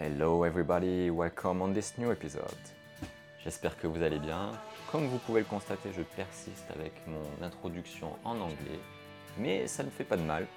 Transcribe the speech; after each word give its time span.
Hello 0.00 0.44
everybody, 0.44 1.08
welcome 1.08 1.62
on 1.62 1.72
this 1.72 1.96
new 1.98 2.10
episode. 2.10 2.42
J'espère 3.44 3.78
que 3.78 3.86
vous 3.86 4.02
allez 4.02 4.18
bien. 4.18 4.50
Comme 4.90 5.06
vous 5.06 5.18
pouvez 5.18 5.42
le 5.42 5.46
constater, 5.46 5.90
je 5.96 6.02
persiste 6.02 6.68
avec 6.74 6.92
mon 7.06 7.46
introduction 7.46 8.18
en 8.24 8.40
anglais, 8.40 8.80
mais 9.38 9.68
ça 9.68 9.84
ne 9.84 9.90
fait 9.90 10.02
pas 10.02 10.16
de 10.16 10.22
mal. 10.22 10.48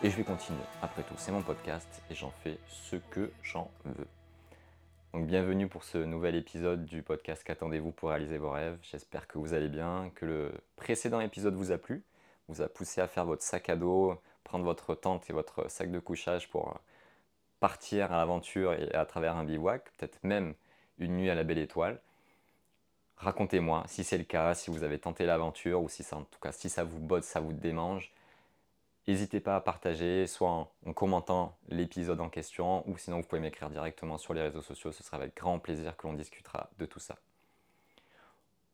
Et 0.00 0.10
je 0.10 0.16
vais 0.16 0.22
continuer. 0.22 0.60
Après 0.80 1.02
tout, 1.02 1.16
c'est 1.16 1.32
mon 1.32 1.42
podcast 1.42 1.88
et 2.08 2.14
j'en 2.14 2.30
fais 2.44 2.56
ce 2.68 2.94
que 3.10 3.32
j'en 3.42 3.68
veux. 3.84 4.06
Donc 5.12 5.26
bienvenue 5.26 5.66
pour 5.66 5.82
ce 5.82 5.98
nouvel 5.98 6.36
épisode 6.36 6.84
du 6.84 7.02
podcast 7.02 7.42
Qu'attendez-vous 7.42 7.90
pour 7.90 8.10
réaliser 8.10 8.38
vos 8.38 8.50
rêves? 8.50 8.78
J'espère 8.82 9.26
que 9.26 9.38
vous 9.38 9.54
allez 9.54 9.68
bien, 9.68 10.12
que 10.14 10.24
le 10.24 10.52
précédent 10.76 11.18
épisode 11.18 11.56
vous 11.56 11.72
a 11.72 11.78
plu, 11.78 12.04
vous 12.46 12.62
a 12.62 12.68
poussé 12.68 13.00
à 13.00 13.08
faire 13.08 13.26
votre 13.26 13.42
sac 13.42 13.68
à 13.70 13.74
dos, 13.74 14.14
prendre 14.44 14.64
votre 14.64 14.94
tente 14.94 15.28
et 15.30 15.32
votre 15.32 15.68
sac 15.68 15.90
de 15.90 15.98
couchage 15.98 16.48
pour 16.48 16.78
partir 17.66 18.12
à 18.12 18.18
l'aventure 18.18 18.74
et 18.74 18.94
à 18.94 19.04
travers 19.06 19.34
un 19.34 19.42
bivouac, 19.42 19.90
peut-être 19.96 20.22
même 20.22 20.54
une 20.98 21.16
nuit 21.16 21.30
à 21.30 21.34
la 21.34 21.42
belle 21.42 21.58
étoile. 21.58 22.00
Racontez-moi 23.16 23.82
si 23.88 24.04
c'est 24.04 24.18
le 24.18 24.22
cas, 24.22 24.54
si 24.54 24.70
vous 24.70 24.84
avez 24.84 25.00
tenté 25.00 25.26
l'aventure 25.26 25.82
ou 25.82 25.88
si 25.88 26.04
ça, 26.04 26.18
en 26.18 26.22
tout 26.22 26.38
cas 26.38 26.52
si 26.52 26.68
ça 26.68 26.84
vous 26.84 27.00
botte, 27.00 27.24
ça 27.24 27.40
vous 27.40 27.52
démange. 27.52 28.12
N'hésitez 29.08 29.40
pas 29.40 29.56
à 29.56 29.60
partager, 29.60 30.28
soit 30.28 30.48
en, 30.48 30.70
en 30.86 30.92
commentant 30.92 31.56
l'épisode 31.68 32.20
en 32.20 32.28
question, 32.28 32.88
ou 32.88 32.96
sinon 32.98 33.16
vous 33.16 33.26
pouvez 33.26 33.40
m'écrire 33.40 33.68
directement 33.68 34.16
sur 34.16 34.32
les 34.32 34.42
réseaux 34.42 34.62
sociaux. 34.62 34.92
Ce 34.92 35.02
sera 35.02 35.16
avec 35.16 35.34
grand 35.34 35.58
plaisir 35.58 35.96
que 35.96 36.06
l'on 36.06 36.12
discutera 36.12 36.70
de 36.78 36.86
tout 36.86 37.00
ça. 37.00 37.16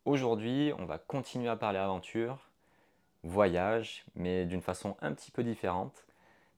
Aujourd'hui, 0.05 0.75
on 0.79 0.85
va 0.85 0.99
continuer 0.99 1.49
à 1.49 1.57
parler 1.57 1.79
aventure, 1.79 2.51
voyage, 3.23 4.05
mais 4.17 4.45
d'une 4.45 4.61
façon 4.61 4.99
un 5.01 5.15
petit 5.15 5.31
peu 5.31 5.43
différente. 5.43 6.05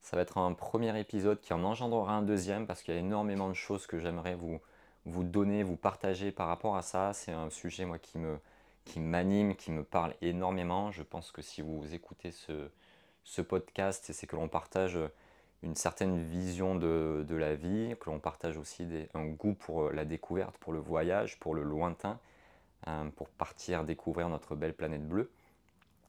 Ça 0.04 0.16
va 0.16 0.22
être 0.22 0.36
un 0.36 0.52
premier 0.52 1.00
épisode 1.00 1.40
qui 1.40 1.54
en 1.54 1.64
engendrera 1.64 2.12
un 2.12 2.20
deuxième 2.20 2.66
parce 2.66 2.82
qu'il 2.82 2.92
y 2.92 2.96
a 2.98 3.00
énormément 3.00 3.48
de 3.48 3.54
choses 3.54 3.86
que 3.86 3.98
j'aimerais 3.98 4.34
vous, 4.34 4.60
vous 5.06 5.24
donner, 5.24 5.62
vous 5.62 5.76
partager 5.76 6.30
par 6.30 6.46
rapport 6.46 6.76
à 6.76 6.82
ça. 6.82 7.14
C'est 7.14 7.32
un 7.32 7.48
sujet 7.48 7.86
moi 7.86 7.98
qui 7.98 8.18
me 8.18 8.38
qui 8.84 9.00
m'anime, 9.00 9.56
qui 9.56 9.70
me 9.72 9.82
parle 9.82 10.14
énormément. 10.20 10.90
Je 10.90 11.02
pense 11.02 11.32
que 11.32 11.40
si 11.40 11.62
vous 11.62 11.94
écoutez 11.94 12.32
ce, 12.32 12.68
ce 13.24 13.40
podcast, 13.40 14.12
c'est 14.12 14.26
que 14.26 14.36
l'on 14.36 14.46
partage 14.46 14.98
une 15.62 15.74
certaine 15.74 16.22
vision 16.22 16.74
de, 16.74 17.24
de 17.26 17.34
la 17.34 17.54
vie, 17.54 17.96
que 17.98 18.10
l'on 18.10 18.20
partage 18.20 18.58
aussi 18.58 18.86
un 19.14 19.24
goût 19.24 19.54
pour 19.54 19.90
la 19.90 20.04
découverte, 20.04 20.58
pour 20.58 20.74
le 20.74 20.80
voyage, 20.80 21.40
pour 21.40 21.54
le 21.54 21.62
lointain, 21.62 22.18
hein, 22.84 23.10
pour 23.16 23.30
partir 23.30 23.84
découvrir 23.84 24.28
notre 24.28 24.54
belle 24.54 24.74
planète 24.74 25.08
bleue. 25.08 25.30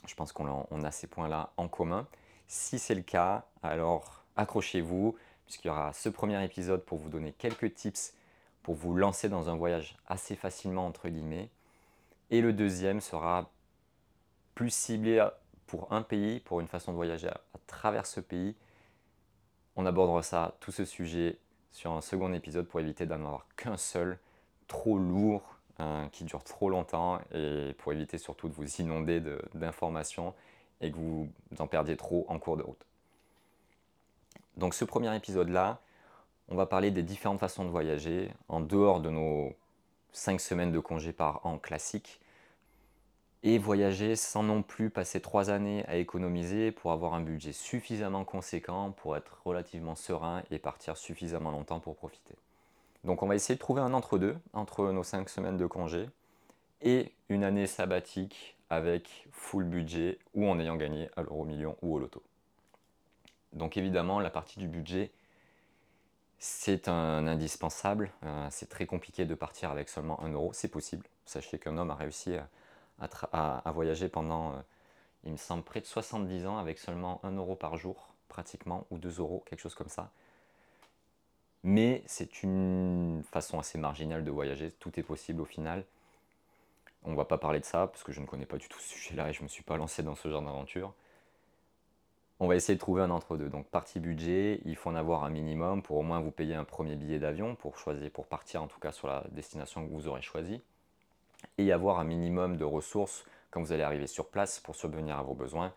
Je 0.06 0.16
pense 0.16 0.34
qu'on 0.34 0.48
a, 0.48 0.68
on 0.70 0.84
a 0.84 0.92
ces 0.92 1.08
points-là 1.08 1.54
en 1.56 1.70
commun. 1.70 2.06
Si 2.48 2.80
c'est 2.80 2.96
le 2.96 3.02
cas, 3.02 3.46
alors 3.64 4.24
accrochez-vous, 4.36 5.18
puisqu'il 5.46 5.68
y 5.68 5.72
aura 5.72 5.94
ce 5.94 6.10
premier 6.10 6.44
épisode 6.44 6.84
pour 6.84 6.98
vous 6.98 7.10
donner 7.10 7.34
quelques 7.34 7.74
tips 7.74 8.14
pour 8.66 8.74
vous 8.74 8.96
lancer 8.96 9.30
dans 9.30 9.48
un 9.50 9.56
voyage 9.56 9.96
assez 10.08 10.36
facilement, 10.36 10.88
entre 10.88 11.08
guillemets. 11.08 11.50
Et 12.32 12.42
le 12.42 12.52
deuxième 12.52 13.00
sera 13.00 13.52
plus 14.56 14.72
ciblé 14.72 15.24
pour 15.68 15.94
un 15.94 16.02
pays, 16.02 16.40
pour 16.40 16.62
une 16.62 16.68
façon 16.68 16.92
de 16.92 16.96
voyager 16.96 17.28
à, 17.28 17.40
travers 17.68 18.08
ce 18.08 18.20
pays. 18.20 18.56
On 19.76 19.86
abordera 19.86 20.24
ça, 20.24 20.56
tout 20.62 20.72
ce 20.72 20.84
sujet, 20.84 21.38
sur 21.72 21.92
un 21.92 22.02
second 22.02 22.34
épisode 22.34 22.66
pour 22.68 22.80
éviter 22.80 23.06
d'en 23.06 23.18
avoir 23.18 23.46
qu'un 23.56 23.78
seul, 23.78 24.18
trop 24.68 24.98
lourd, 24.98 25.44
hein, 25.78 26.10
qui 26.12 26.24
dure 26.24 26.44
trop 26.44 26.72
longtemps, 26.72 27.20
et 27.36 27.76
pour 27.78 27.94
éviter 27.94 28.18
surtout 28.18 28.50
de 28.50 28.54
vous 28.54 28.82
inonder 28.82 29.22
d'informations 29.54 30.34
et 30.82 30.92
que 30.92 30.98
vous 30.98 31.30
en 31.60 31.68
perdiez 31.68 31.98
trop 31.98 32.26
en 32.30 32.40
cours 32.40 32.58
de 32.58 32.64
route. 32.64 32.86
Donc 34.58 34.74
ce 34.74 34.86
premier 34.86 35.14
épisode-là, 35.16 35.80
on 36.50 36.56
va 36.56 36.66
parler 36.66 36.92
des 36.92 37.04
différentes 37.04 37.40
façons 37.40 37.66
de 37.66 37.70
voyager 37.70 38.32
en 38.48 38.60
dehors 38.60 39.02
de 39.02 39.10
nos 39.10 39.54
5 40.12 40.40
semaines 40.40 40.72
de 40.72 40.80
congé 40.80 41.12
par 41.12 41.46
an 41.46 41.58
classiques 41.58 42.22
et 43.44 43.58
voyager 43.58 44.16
sans 44.16 44.44
non 44.44 44.64
plus 44.64 44.90
passer 44.90 45.20
3 45.20 45.50
années 45.50 45.86
à 45.88 45.98
économiser 45.98 46.72
pour 46.72 46.92
avoir 46.92 47.14
un 47.14 47.22
budget 47.22 47.52
suffisamment 47.52 48.24
conséquent 48.24 48.92
pour 48.92 49.18
être 49.18 49.42
relativement 49.46 49.96
serein 49.96 50.44
et 50.52 50.58
partir 50.58 50.98
suffisamment 50.98 51.52
longtemps 51.52 51.80
pour 51.80 51.96
profiter. 51.96 52.36
Donc 53.04 53.22
on 53.22 53.28
va 53.28 53.36
essayer 53.36 53.56
de 53.56 53.60
trouver 53.60 53.82
un 53.82 53.94
entre-deux 53.94 54.36
entre 54.54 54.92
nos 54.92 55.04
5 55.04 55.30
semaines 55.30 55.58
de 55.58 55.68
congé 55.68 56.10
et 56.82 57.12
une 57.30 57.44
année 57.44 57.68
sabbatique 57.68 58.55
avec 58.70 59.28
full 59.32 59.64
budget 59.64 60.20
ou 60.34 60.48
en 60.48 60.60
ayant 60.60 60.76
gagné 60.76 61.10
à 61.16 61.22
l'euro 61.22 61.46
million 61.46 61.78
ou 61.82 61.96
au 61.96 62.00
loto. 62.00 62.24
Donc 63.54 63.78
évidemment, 63.78 64.20
la 64.20 64.30
partie 64.30 64.60
du 64.60 64.68
budget, 64.68 65.12
c'est 66.40 66.90
un 66.90 67.28
indispensable. 67.28 68.12
Euh, 68.24 68.48
c'est 68.52 68.70
très 68.70 68.86
compliqué 68.86 69.26
de 69.26 69.36
partir 69.36 69.72
avec 69.72 69.90
seulement 69.90 70.22
1 70.22 70.30
euro. 70.34 70.52
C'est 70.54 70.68
possible. 70.68 71.06
Sachez 71.26 71.58
qu'un 71.58 71.78
homme 71.78 71.90
a 71.90 71.96
réussi 71.96 72.36
à, 73.00 73.72
voyager 73.72 74.10
pendant, 74.10 74.52
euh, 74.52 74.56
il 75.24 75.32
me 75.32 75.38
semble, 75.38 75.64
près 75.64 75.82
de 75.82 75.86
70 75.86 76.46
ans 76.48 76.58
avec 76.58 76.78
seulement 76.78 77.20
1 77.24 77.32
euro 77.32 77.56
par 77.56 77.78
jour, 77.78 78.14
pratiquement, 78.28 78.86
ou 78.92 78.98
2 78.98 79.20
euros, 79.20 79.44
quelque 79.48 79.60
chose 79.60 79.76
comme 79.76 79.90
ça. 79.90 80.12
Mais 81.64 82.04
c'est 82.06 82.44
une 82.44 83.24
façon 83.32 83.58
assez 83.58 83.78
marginale 83.78 84.24
de 84.24 84.32
voyager. 84.32 84.72
Tout 84.72 85.00
est 85.00 85.04
possible 85.04 85.42
au 85.42 85.46
final. 85.46 85.84
On 87.06 87.12
ne 87.12 87.16
va 87.16 87.26
pas 87.26 87.38
parler 87.38 87.60
de 87.60 87.66
ça 87.66 87.88
parce 87.88 88.04
que 88.04 88.12
je 88.12 88.20
ne 88.20 88.26
connais 88.26 88.48
pas 88.48 88.58
du 88.58 88.68
tout 88.68 88.80
ce 88.80 88.90
sujet-là 88.90 89.30
et 89.30 89.34
je 89.34 89.40
ne 89.40 89.44
me 89.44 89.48
suis 89.48 89.64
pas 89.64 89.78
lancé 89.78 90.02
dans 90.02 90.16
ce 90.16 90.28
genre 90.28 90.42
d'aventure. 90.42 90.94
On 92.40 92.48
va 92.48 92.56
essayer 92.56 92.74
de 92.74 92.80
trouver 92.80 93.04
un 93.04 93.12
entre-deux. 93.12 93.48
Donc 93.48 93.68
partie 93.68 94.00
budget, 94.00 94.60
il 94.66 94.76
faut 94.76 94.90
en 94.90 94.96
avoir 94.96 95.24
un 95.24 95.30
minimum 95.30 95.84
pour 95.84 95.98
au 95.98 96.02
moins 96.02 96.20
vous 96.20 96.32
payer 96.32 96.56
un 96.56 96.64
premier 96.64 96.96
billet 96.96 97.20
d'avion 97.20 97.56
pour 97.56 97.78
choisir, 97.78 98.10
pour 98.12 98.26
partir 98.26 98.64
en 98.64 98.68
tout 98.68 98.80
cas 98.80 98.92
sur 98.92 99.08
la 99.08 99.24
destination 99.32 99.86
que 99.86 99.92
vous 99.92 100.08
aurez 100.08 100.22
choisie. 100.22 100.62
Et 101.58 101.72
avoir 101.72 102.00
un 102.00 102.04
minimum 102.04 102.58
de 102.58 102.66
ressources 102.66 103.24
quand 103.52 103.62
vous 103.62 103.72
allez 103.72 103.84
arriver 103.84 104.08
sur 104.08 104.28
place 104.28 104.60
pour 104.60 104.76
subvenir 104.76 105.18
à 105.18 105.22
vos 105.22 105.36
besoins, 105.36 105.74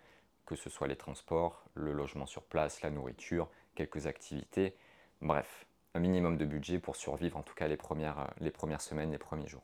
que 0.46 0.56
ce 0.56 0.70
soit 0.70 0.88
les 0.88 0.96
transports, 0.96 1.62
le 1.74 1.92
logement 1.92 2.26
sur 2.26 2.42
place, 2.42 2.80
la 2.80 2.90
nourriture, 2.90 3.48
quelques 3.74 4.06
activités, 4.06 4.74
bref, 5.20 5.66
un 5.94 6.00
minimum 6.00 6.38
de 6.38 6.46
budget 6.46 6.78
pour 6.78 6.96
survivre 6.96 7.36
en 7.36 7.42
tout 7.42 7.54
cas 7.54 7.68
les 7.68 7.76
premières, 7.76 8.32
les 8.40 8.50
premières 8.50 8.80
semaines, 8.80 9.12
les 9.12 9.18
premiers 9.18 9.46
jours. 9.46 9.62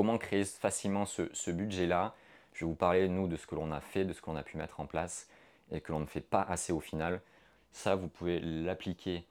Comment 0.00 0.16
créer 0.16 0.46
facilement 0.46 1.04
ce, 1.04 1.50
budget-là 1.50 2.14
Je 2.54 2.64
vais 2.64 2.70
vous 2.70 2.74
parler, 2.74 3.06
nous, 3.06 3.28
de 3.28 3.36
ce 3.36 3.46
que 3.46 3.54
l'on 3.54 3.70
a 3.70 3.82
fait, 3.82 4.06
de 4.06 4.14
ce 4.14 4.22
qu'on 4.22 4.34
a 4.34 4.42
pu 4.42 4.56
mettre 4.56 4.80
en 4.80 4.86
place 4.86 5.28
et 5.70 5.82
que 5.82 5.92
l'on 5.92 6.00
ne 6.00 6.06
fait 6.06 6.22
pas 6.22 6.40
assez 6.40 6.72
au 6.72 6.80
final. 6.80 7.20
Ça, 7.72 7.96
vous 7.96 8.08
pouvez 8.08 8.40
l'appliquer 8.40 9.26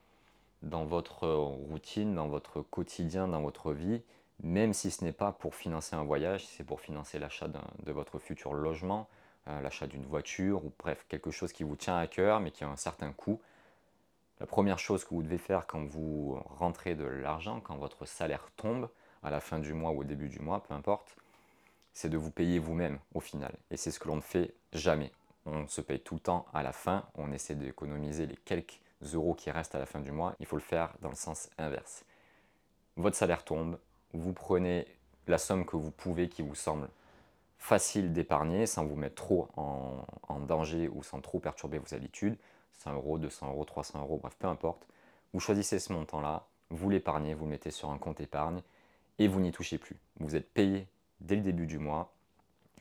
dans 0.62 0.86
votre 0.86 1.28
routine, 1.28 2.14
dans 2.14 2.28
votre 2.28 2.62
quotidien, 2.62 3.28
dans 3.28 3.42
votre 3.42 3.74
vie, 3.74 4.04
même 4.44 4.74
si 4.74 4.92
ce 4.92 5.04
n'est 5.04 5.12
pas 5.12 5.32
pour 5.32 5.56
financer 5.56 5.96
un 5.96 6.04
voyage, 6.04 6.46
c'est 6.46 6.64
pour 6.64 6.82
financer 6.82 7.18
l'achat 7.18 7.48
de 7.48 7.92
votre 7.92 8.20
futur 8.20 8.54
logement, 8.54 9.10
euh, 9.48 9.62
l'achat 9.62 9.88
d'une 9.88 10.06
voiture, 10.06 10.64
ou 10.66 10.72
bref, 10.78 11.04
quelque 11.10 11.32
chose 11.32 11.52
qui 11.52 11.64
vous 11.64 11.78
tient 11.78 11.98
à 11.98 12.06
cœur, 12.06 12.42
mais 12.42 12.52
qui 12.52 12.64
a 12.64 12.70
un 12.70 12.76
certain 12.76 13.12
coût. 13.12 13.42
La 14.40 14.46
première 14.46 14.78
chose 14.78 15.04
que 15.04 15.16
vous 15.16 15.24
devez 15.24 15.40
faire 15.40 15.66
quand 15.66 15.84
vous 15.84 16.40
rentrez 16.46 16.94
de 16.94 17.06
l'argent, 17.06 17.60
quand 17.60 17.78
votre 17.78 18.06
salaire 18.06 18.52
tombe, 18.56 18.88
à 19.24 19.30
la 19.30 19.40
fin 19.40 19.60
du 19.60 19.74
mois 19.74 19.92
ou 19.92 20.02
au 20.02 20.04
début 20.04 20.30
du 20.30 20.40
mois, 20.40 20.64
peu 20.64 20.74
importe, 20.74 21.16
c'est 21.94 22.10
de 22.10 22.18
vous 22.18 22.32
payer 22.32 22.60
vous-même 22.60 23.00
au 23.14 23.20
final. 23.20 23.54
Et 23.72 23.78
c'est 23.78 23.92
ce 23.92 24.00
que 24.00 24.08
l'on 24.08 24.18
ne 24.18 24.22
fait 24.22 24.54
jamais. 24.74 25.12
On 25.46 25.68
se 25.68 25.82
paye 25.82 26.00
tout 26.00 26.16
le 26.16 26.20
temps 26.20 26.46
à 26.54 26.64
la 26.64 26.72
fin, 26.72 27.06
on 27.16 27.32
essaie 27.32 27.56
d'économiser 27.56 28.26
les 28.26 28.36
quelques 28.36 28.80
euros 29.14 29.34
qui 29.34 29.52
restent 29.52 29.76
à 29.76 29.80
la 29.80 29.86
fin 29.86 30.00
du 30.00 30.12
mois. 30.12 30.36
Il 30.40 30.46
faut 30.46 30.58
le 30.58 30.62
faire 30.62 30.94
dans 31.02 31.10
le 31.10 31.16
sens 31.16 31.50
inverse. 31.58 32.06
Votre 32.98 33.16
salaire 33.16 33.44
tombe, 33.44 33.80
vous 34.14 34.34
prenez 34.34 34.86
la 35.28 35.38
somme 35.38 35.66
que 35.66 35.78
vous 35.78 35.92
pouvez 35.92 36.28
qui 36.30 36.42
vous 36.42 36.56
semble 36.56 36.90
facile 37.58 38.14
d'épargner 38.14 38.66
sans 38.66 38.86
vous 38.86 38.96
mettre 38.96 39.16
trop 39.16 39.48
en, 39.56 40.40
danger 40.40 40.88
ou 40.88 41.04
sans 41.04 41.22
trop 41.22 41.40
perturber 41.40 41.78
vos 41.78 41.94
habitudes. 41.94 42.38
100 42.80 42.94
euros, 42.94 43.18
200 43.20 43.50
euros, 43.50 43.66
300 43.66 44.00
euros, 44.00 44.18
bref, 44.18 44.36
peu 44.40 44.48
importe. 44.48 44.88
Vous 45.34 45.40
choisissez 45.40 45.80
ce 45.80 45.94
montant-là, 45.94 46.48
vous 46.70 46.90
l'épargnez, 46.90 47.34
vous 47.34 47.46
le 47.46 47.52
mettez 47.52 47.72
sur 47.72 47.92
un 47.92 47.98
compte 47.98 48.22
épargne 48.22 48.62
et 49.20 49.28
vous 49.28 49.40
n'y 49.40 49.52
touchez 49.52 49.78
plus. 49.78 49.98
Vous 50.20 50.36
êtes 50.36 50.52
payé 50.52 50.88
dès 51.20 51.36
le 51.36 51.42
début 51.42 51.68
du 51.68 51.78
mois, 51.78 52.14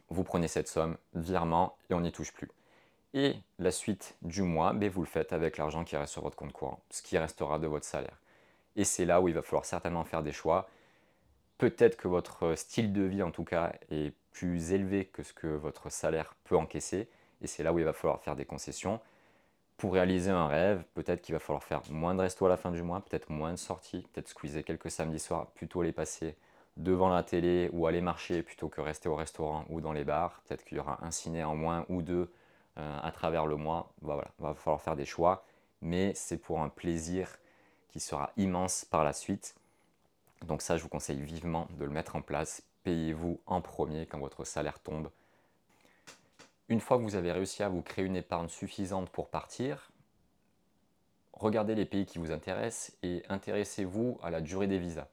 vous 0.09 0.25
prenez 0.25 0.49
cette 0.49 0.69
somme, 0.69 0.97
virement, 1.15 1.77
et 1.91 1.95
on 1.95 2.01
n'y 2.01 2.13
touche 2.13 2.33
plus. 2.33 2.49
Et 3.15 3.37
la 3.59 3.71
suite 3.71 4.17
du 4.23 4.43
mois, 4.43 4.73
ben, 4.73 4.89
vous 4.89 5.03
le 5.03 5.07
faites 5.07 5.33
avec 5.33 5.57
l'argent 5.57 5.85
qui 5.85 5.97
reste 5.97 6.13
sur 6.13 6.23
votre 6.23 6.37
compte 6.37 6.53
courant, 6.53 6.81
ce 6.91 7.03
qui 7.03 7.19
restera 7.19 7.59
de 7.59 7.67
votre 7.67 7.85
salaire. 7.85 8.19
Et 8.77 8.85
c'est 8.85 9.05
là 9.05 9.21
où 9.21 9.29
il 9.29 9.35
va 9.35 9.43
falloir 9.43 9.65
certainement 9.65 10.05
faire 10.05 10.23
des 10.23 10.33
choix. 10.33 10.69
Peut-être 11.59 11.97
que 11.97 12.07
votre 12.07 12.55
style 12.55 12.93
de 12.93 13.03
vie, 13.03 13.23
en 13.23 13.31
tout 13.31 13.45
cas, 13.45 13.73
est 13.91 14.15
plus 14.31 14.73
élevé 14.73 15.07
que 15.07 15.23
ce 15.23 15.33
que 15.33 15.49
votre 15.49 15.91
salaire 15.91 16.35
peut 16.45 16.57
encaisser, 16.57 17.09
et 17.43 17.47
c'est 17.47 17.63
là 17.63 17.73
où 17.73 17.79
il 17.79 17.85
va 17.85 17.93
falloir 17.93 18.21
faire 18.21 18.37
des 18.37 18.45
concessions. 18.45 19.01
Pour 19.79 19.93
réaliser 19.93 20.31
un 20.31 20.49
rêve, 20.49 20.83
peut-être 20.95 21.23
qu'il 21.23 21.35
va 21.35 21.39
falloir 21.39 21.63
faire 21.63 21.83
moins 21.89 22.15
de 22.15 22.21
resto 22.21 22.45
à 22.45 22.49
la 22.49 22.57
fin 22.57 22.73
du 22.73 22.83
mois, 22.83 23.01
peut-être 23.01 23.31
moins 23.31 23.53
de 23.53 23.57
sorties, 23.57 24.05
peut-être 24.13 24.29
squeezer 24.29 24.65
quelques 24.65 24.91
samedis 24.91 25.21
soirs, 25.21 25.47
plutôt 25.53 25.83
les 25.83 25.93
passer 25.93 26.37
devant 26.77 27.09
la 27.09 27.23
télé 27.23 27.71
ou 27.73 27.87
aller 27.87 28.01
marcher 28.01 28.43
plutôt 28.43 28.69
que 28.69 28.81
rester 28.81 29.09
au 29.09 29.15
restaurant 29.15 29.65
ou 29.69 29.81
dans 29.81 29.93
les 29.93 30.03
bars. 30.03 30.43
Peut-être 30.47 30.65
qu'il 30.65 30.79
y 30.79 30.81
aura 30.81 30.99
un 31.05 31.13
ciné 31.13 31.45
en 31.45 31.55
moins 31.55 31.87
ou 31.89 32.03
deux 32.03 32.29
euh, 32.79 32.99
à 33.01 33.13
travers 33.13 33.47
le 33.47 33.55
mois. 33.55 33.93
Bah 34.03 34.15
voilà, 34.15 34.31
il 34.41 34.43
va 34.43 34.55
falloir 34.55 34.83
faire 34.83 34.97
des 34.97 35.05
choix, 35.05 35.45
mais 35.81 36.13
c'est 36.15 36.39
pour 36.39 36.61
un 36.61 36.69
plaisir 36.69 37.39
qui 37.89 38.01
sera 38.01 38.33
immense 38.37 38.85
par 38.85 39.05
la 39.05 39.13
suite. 39.13 39.55
Donc 40.45 40.61
ça, 40.61 40.77
je 40.77 40.83
vous 40.83 40.89
conseille 40.89 41.21
vivement 41.21 41.69
de 41.79 41.85
le 41.85 41.91
mettre 41.93 42.17
en 42.17 42.23
place. 42.23 42.63
Payez-vous 42.83 43.41
en 43.47 43.61
premier 43.61 44.07
quand 44.07 44.19
votre 44.19 44.45
salaire 44.45 44.81
tombe. 44.81 45.09
Une 46.71 46.81
fois 46.81 46.99
que 46.99 47.03
vous 47.03 47.15
avez 47.15 47.33
réussi 47.33 47.63
à 47.63 47.71
vous 47.71 47.81
créer 47.81 48.05
une 48.05 48.17
épargne 48.17 48.49
suffisante 48.49 49.09
pour 49.09 49.31
partir, 49.31 49.91
regardez 51.33 51.75
les 51.75 51.87
pays 51.87 52.05
qui 52.05 52.19
vous 52.19 52.31
intéressent 52.31 52.95
et 53.03 53.23
intéressez-vous 53.31 54.19
à 54.23 54.29
la 54.29 54.43
durée 54.43 54.67
des 54.67 54.79
visas. 54.79 55.09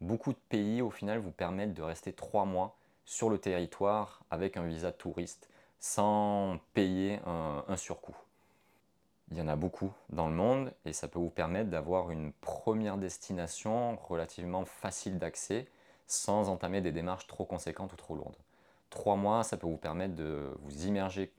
Beaucoup 0.00 0.32
de 0.32 0.38
pays, 0.48 0.82
au 0.82 0.90
final, 0.90 1.20
vous 1.20 1.30
permettent 1.30 1.74
de 1.74 1.82
rester 1.82 2.12
trois 2.12 2.44
mois 2.44 2.76
sur 3.04 3.30
le 3.30 3.38
territoire 3.38 4.24
avec 4.30 4.56
un 4.56 4.64
visa 4.64 4.90
touriste 4.90 5.48
sans 5.78 6.58
payer 6.74 7.20
un, 7.26 7.76
surcoût. 7.76 8.16
Il 9.30 9.38
y 9.38 9.40
en 9.40 9.46
a 9.46 9.54
beaucoup 9.54 9.92
dans 10.10 10.26
le 10.26 10.34
monde 10.34 10.72
et 10.84 10.92
ça 10.92 11.06
peut 11.06 11.20
vous 11.20 11.30
permettre 11.30 11.70
d'avoir 11.70 12.10
une 12.10 12.32
première 12.32 12.98
destination 12.98 13.96
relativement 13.96 14.64
facile 14.64 15.18
d'accès 15.18 15.68
sans 16.08 16.48
entamer 16.48 16.80
des 16.80 16.90
démarches 16.90 17.28
trop 17.28 17.44
conséquentes 17.44 17.92
ou 17.92 17.96
trop 17.96 18.16
lourdes. 18.16 18.36
Trois 18.90 19.16
mois, 19.16 19.44
ça 19.44 19.56
peut 19.56 19.66
vous 19.66 19.76
permettre 19.76 20.14
de 20.14 20.50
vous 20.60 20.86
immerger 20.86 21.32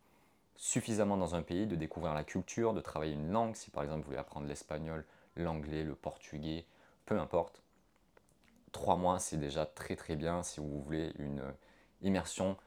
suffisamment 0.56 1.18
dans 1.18 1.36
un 1.36 1.42
pays, 1.42 1.68
de 1.68 1.76
découvrir 1.76 2.14
la 2.14 2.24
culture, 2.24 2.74
de 2.74 2.82
travailler 2.82 3.14
une 3.14 3.32
langue, 3.32 3.56
si 3.56 3.72
par 3.72 3.84
exemple 3.84 4.02
vous 4.02 4.08
voulez 4.08 4.18
apprendre 4.18 4.48
l'espagnol, 4.48 5.06
l'anglais, 5.36 5.84
le 5.84 5.96
portugais, 5.96 6.66
peu 7.06 7.20
importe. 7.20 7.62
Trois 8.72 8.98
mois, 8.98 9.20
c'est 9.20 9.38
déjà 9.38 9.66
très 9.66 9.96
très 9.96 10.16
bien 10.16 10.44
si 10.44 10.60
vous 10.60 10.82
voulez 10.82 11.12
une 11.18 11.42
immersion 12.02 12.58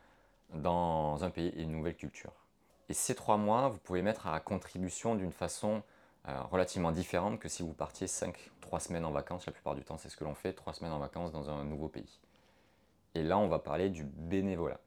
dans 0.54 1.22
un 1.22 1.30
pays 1.30 1.48
et 1.48 1.62
une 1.62 1.72
nouvelle 1.72 1.96
culture. 1.96 2.32
Et 2.88 2.94
ces 2.94 3.14
trois 3.14 3.36
mois, 3.36 3.68
vous 3.68 3.78
pouvez 3.78 4.02
mettre 4.02 4.26
à 4.26 4.40
contribution 4.40 5.14
d'une 5.14 5.32
façon 5.32 5.82
euh, 6.28 6.40
relativement 6.42 6.92
différente 6.92 7.40
que 7.40 7.48
si 7.48 7.64
vous 7.64 7.72
partiez 7.72 8.06
5, 8.06 8.36
3 8.60 8.78
semaines 8.78 9.04
en 9.04 9.10
vacances. 9.10 9.44
La 9.46 9.52
plupart 9.52 9.74
du 9.74 9.82
temps, 9.82 9.98
c'est 9.98 10.08
ce 10.08 10.16
que 10.16 10.22
l'on 10.22 10.34
fait, 10.34 10.52
3 10.52 10.72
semaines 10.74 10.92
en 10.92 11.00
vacances 11.00 11.32
dans 11.32 11.50
un 11.50 11.64
nouveau 11.64 11.88
pays. 11.88 12.20
Et 13.14 13.22
là, 13.22 13.38
on 13.38 13.48
va 13.48 13.58
parler 13.58 13.90
du 13.90 14.04
bénévolat. 14.04 14.80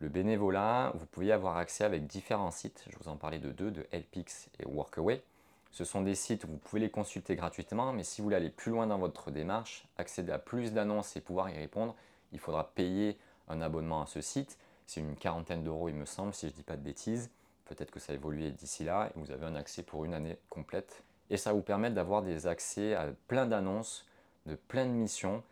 Le 0.00 0.08
bénévolat, 0.08 0.92
vous 0.94 1.06
pouvez 1.06 1.32
avoir 1.32 1.56
accès 1.56 1.84
avec 1.84 2.06
différents 2.06 2.50
sites. 2.50 2.84
Je 2.88 2.96
vous 2.98 3.08
en 3.08 3.16
parlais 3.16 3.38
de 3.38 3.50
deux, 3.50 3.70
de 3.70 3.86
Helpix 3.90 4.48
et 4.60 4.64
Workaway. 4.64 5.22
Ce 5.70 5.84
sont 5.84 6.02
des 6.02 6.14
sites 6.14 6.44
où 6.44 6.48
vous 6.48 6.56
pouvez 6.56 6.80
les 6.80 6.90
consulter 6.90 7.36
gratuitement, 7.36 7.92
mais 7.92 8.04
si 8.04 8.20
vous 8.20 8.24
voulez 8.24 8.36
aller 8.36 8.50
plus 8.50 8.70
loin 8.70 8.86
dans 8.86 8.98
votre 8.98 9.30
démarche, 9.30 9.86
accéder 9.98 10.32
à 10.32 10.38
plus 10.38 10.72
d'annonces 10.72 11.16
et 11.16 11.20
pouvoir 11.20 11.50
y 11.50 11.58
répondre, 11.58 11.94
il 12.32 12.38
faudra 12.38 12.72
payer 12.74 13.18
un 13.48 13.60
abonnement 13.60 14.02
à 14.02 14.06
ce 14.06 14.20
site. 14.20 14.58
C'est 14.86 15.00
une 15.00 15.16
quarantaine 15.16 15.64
d'euros, 15.64 15.88
il 15.88 15.94
me 15.94 16.06
semble, 16.06 16.32
si 16.32 16.46
je 16.46 16.52
ne 16.52 16.56
dis 16.56 16.62
pas 16.62 16.76
de 16.76 16.82
bêtises. 16.82 17.30
Peut-être 17.66 17.90
que 17.90 18.00
ça 18.00 18.12
a 18.12 18.16
évolué 18.16 18.50
d'ici 18.50 18.84
là 18.84 19.10
et 19.14 19.18
vous 19.18 19.30
avez 19.30 19.44
un 19.44 19.54
accès 19.54 19.82
pour 19.82 20.04
une 20.04 20.14
année 20.14 20.38
complète. 20.48 21.02
Et 21.28 21.36
ça 21.36 21.52
vous 21.52 21.60
permet 21.60 21.90
d'avoir 21.90 22.22
des 22.22 22.46
accès 22.46 22.94
à 22.94 23.08
plein 23.26 23.46
d'annonces, 23.46 24.06
de 24.46 24.54
plein 24.54 24.86
de 24.86 24.90
missions 24.90 25.42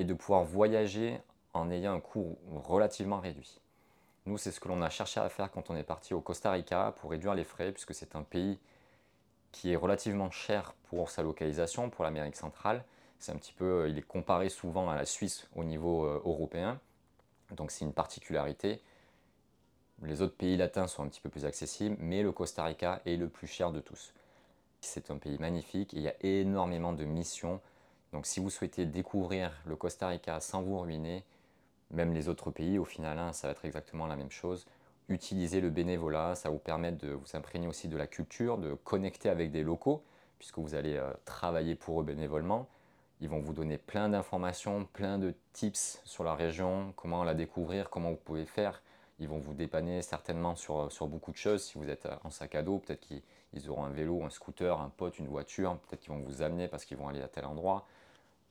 et 0.00 0.04
de 0.04 0.14
pouvoir 0.14 0.42
voyager 0.42 1.20
en 1.54 1.70
ayant 1.70 1.94
un 1.94 2.00
coût 2.00 2.36
relativement 2.52 3.20
réduit. 3.20 3.60
Nous, 4.26 4.38
c'est 4.38 4.50
ce 4.50 4.60
que 4.60 4.68
l'on 4.68 4.82
a 4.82 4.90
cherché 4.90 5.20
à 5.20 5.28
faire 5.28 5.50
quand 5.50 5.70
on 5.70 5.76
est 5.76 5.82
parti 5.84 6.14
au 6.14 6.20
Costa 6.20 6.50
Rica 6.50 6.94
pour 7.00 7.10
réduire 7.10 7.34
les 7.34 7.44
frais, 7.44 7.72
puisque 7.72 7.94
c'est 7.94 8.16
un 8.16 8.22
pays 8.22 8.58
qui 9.52 9.72
est 9.72 9.76
relativement 9.76 10.30
cher 10.30 10.74
pour 10.88 11.10
sa 11.10 11.22
localisation, 11.22 11.90
pour 11.90 12.04
l'Amérique 12.04 12.36
centrale. 12.36 12.84
C'est 13.18 13.32
un 13.32 13.36
petit 13.36 13.52
peu, 13.52 13.88
il 13.88 13.98
est 13.98 14.02
comparé 14.02 14.48
souvent 14.48 14.90
à 14.90 14.96
la 14.96 15.04
Suisse 15.04 15.46
au 15.54 15.62
niveau 15.62 16.04
euh, 16.06 16.20
européen. 16.24 16.80
Donc 17.52 17.70
c'est 17.70 17.84
une 17.84 17.92
particularité. 17.92 18.82
Les 20.02 20.22
autres 20.22 20.36
pays 20.36 20.56
latins 20.56 20.88
sont 20.88 21.04
un 21.04 21.08
petit 21.08 21.20
peu 21.20 21.28
plus 21.28 21.44
accessibles, 21.44 21.96
mais 22.00 22.22
le 22.22 22.32
Costa 22.32 22.64
Rica 22.64 23.00
est 23.06 23.16
le 23.16 23.28
plus 23.28 23.46
cher 23.46 23.70
de 23.70 23.80
tous. 23.80 24.12
C'est 24.80 25.10
un 25.10 25.18
pays 25.18 25.38
magnifique 25.38 25.92
il 25.92 26.00
y 26.00 26.08
a 26.08 26.14
énormément 26.20 26.92
de 26.92 27.04
missions. 27.04 27.60
Donc 28.12 28.26
si 28.26 28.40
vous 28.40 28.50
souhaitez 28.50 28.86
découvrir 28.86 29.52
le 29.66 29.76
Costa 29.76 30.08
Rica 30.08 30.40
sans 30.40 30.62
vous 30.62 30.78
ruiner, 30.78 31.24
même 31.94 32.12
les 32.12 32.28
autres 32.28 32.50
pays, 32.50 32.78
au 32.78 32.84
final, 32.84 33.18
hein, 33.18 33.32
ça 33.32 33.48
va 33.48 33.52
être 33.52 33.64
exactement 33.64 34.06
la 34.06 34.16
même 34.16 34.30
chose. 34.30 34.66
Utilisez 35.08 35.60
le 35.60 35.70
bénévolat, 35.70 36.34
ça 36.34 36.50
vous 36.50 36.58
permet 36.58 36.92
de 36.92 37.12
vous 37.12 37.36
imprégner 37.36 37.66
aussi 37.66 37.88
de 37.88 37.96
la 37.96 38.06
culture, 38.06 38.58
de 38.58 38.74
connecter 38.74 39.28
avec 39.28 39.50
des 39.50 39.62
locaux, 39.62 40.02
puisque 40.38 40.58
vous 40.58 40.74
allez 40.74 40.96
euh, 40.96 41.12
travailler 41.24 41.74
pour 41.74 42.00
eux 42.00 42.04
bénévolement. 42.04 42.68
Ils 43.20 43.28
vont 43.28 43.40
vous 43.40 43.52
donner 43.52 43.78
plein 43.78 44.08
d'informations, 44.08 44.86
plein 44.92 45.18
de 45.18 45.34
tips 45.52 46.00
sur 46.04 46.24
la 46.24 46.34
région, 46.34 46.92
comment 46.96 47.22
la 47.24 47.34
découvrir, 47.34 47.90
comment 47.90 48.10
vous 48.10 48.16
pouvez 48.16 48.44
faire. 48.44 48.82
Ils 49.20 49.28
vont 49.28 49.38
vous 49.38 49.54
dépanner 49.54 50.02
certainement 50.02 50.56
sur, 50.56 50.90
sur 50.90 51.06
beaucoup 51.06 51.30
de 51.30 51.36
choses. 51.36 51.62
Si 51.62 51.78
vous 51.78 51.88
êtes 51.88 52.08
en 52.24 52.30
sac 52.30 52.54
à 52.56 52.62
dos, 52.62 52.78
peut-être 52.78 53.00
qu'ils 53.00 53.70
auront 53.70 53.84
un 53.84 53.90
vélo, 53.90 54.24
un 54.24 54.30
scooter, 54.30 54.80
un 54.80 54.88
pote, 54.88 55.18
une 55.18 55.28
voiture. 55.28 55.78
Peut-être 55.86 56.00
qu'ils 56.00 56.12
vont 56.12 56.20
vous 56.20 56.42
amener 56.42 56.66
parce 56.66 56.84
qu'ils 56.84 56.96
vont 56.96 57.08
aller 57.08 57.22
à 57.22 57.28
tel 57.28 57.44
endroit. 57.44 57.86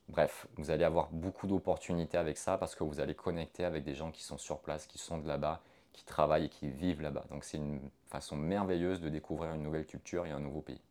Bref, 0.10 0.48
vous 0.58 0.70
allez 0.70 0.84
avoir 0.84 1.10
beaucoup 1.12 1.48
d'opportunités 1.48 2.18
avec 2.18 2.38
ça 2.38 2.58
parce 2.58 2.76
que 2.76 2.84
vous 2.84 3.00
allez 3.00 3.16
connecter 3.16 3.64
avec 3.64 3.84
des 3.84 3.96
gens 3.96 4.12
qui 4.12 4.24
sont 4.24 4.38
sur 4.38 4.60
place, 4.60 4.86
qui 4.86 4.98
sont 4.98 5.18
de 5.18 5.28
là-bas, 5.28 5.62
qui 5.94 6.04
travaillent 6.04 6.46
et 6.46 6.50
qui 6.50 6.70
vivent 6.70 7.02
là-bas. 7.02 7.24
Donc 7.32 7.44
c'est 7.44 7.58
une 7.58 7.80
façon 8.08 8.36
merveilleuse 8.36 9.00
de 9.00 9.10
découvrir 9.10 9.54
une 9.54 9.64
nouvelle 9.64 9.86
culture 9.86 10.26
et 10.26 10.32
un 10.32 10.40
nouveau 10.40 10.62
pays. 10.62 10.82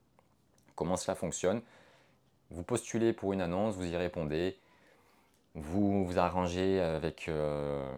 Comment 0.75 0.97
cela 0.97 1.15
fonctionne? 1.15 1.61
Vous 2.51 2.63
postulez 2.63 3.13
pour 3.13 3.33
une 3.33 3.41
annonce, 3.41 3.77
vous 3.77 3.87
y 3.87 3.97
répondez, 3.97 4.59
vous 5.55 6.05
vous 6.05 6.19
arrangez 6.19 6.81
avec, 6.81 7.29
euh, 7.29 7.91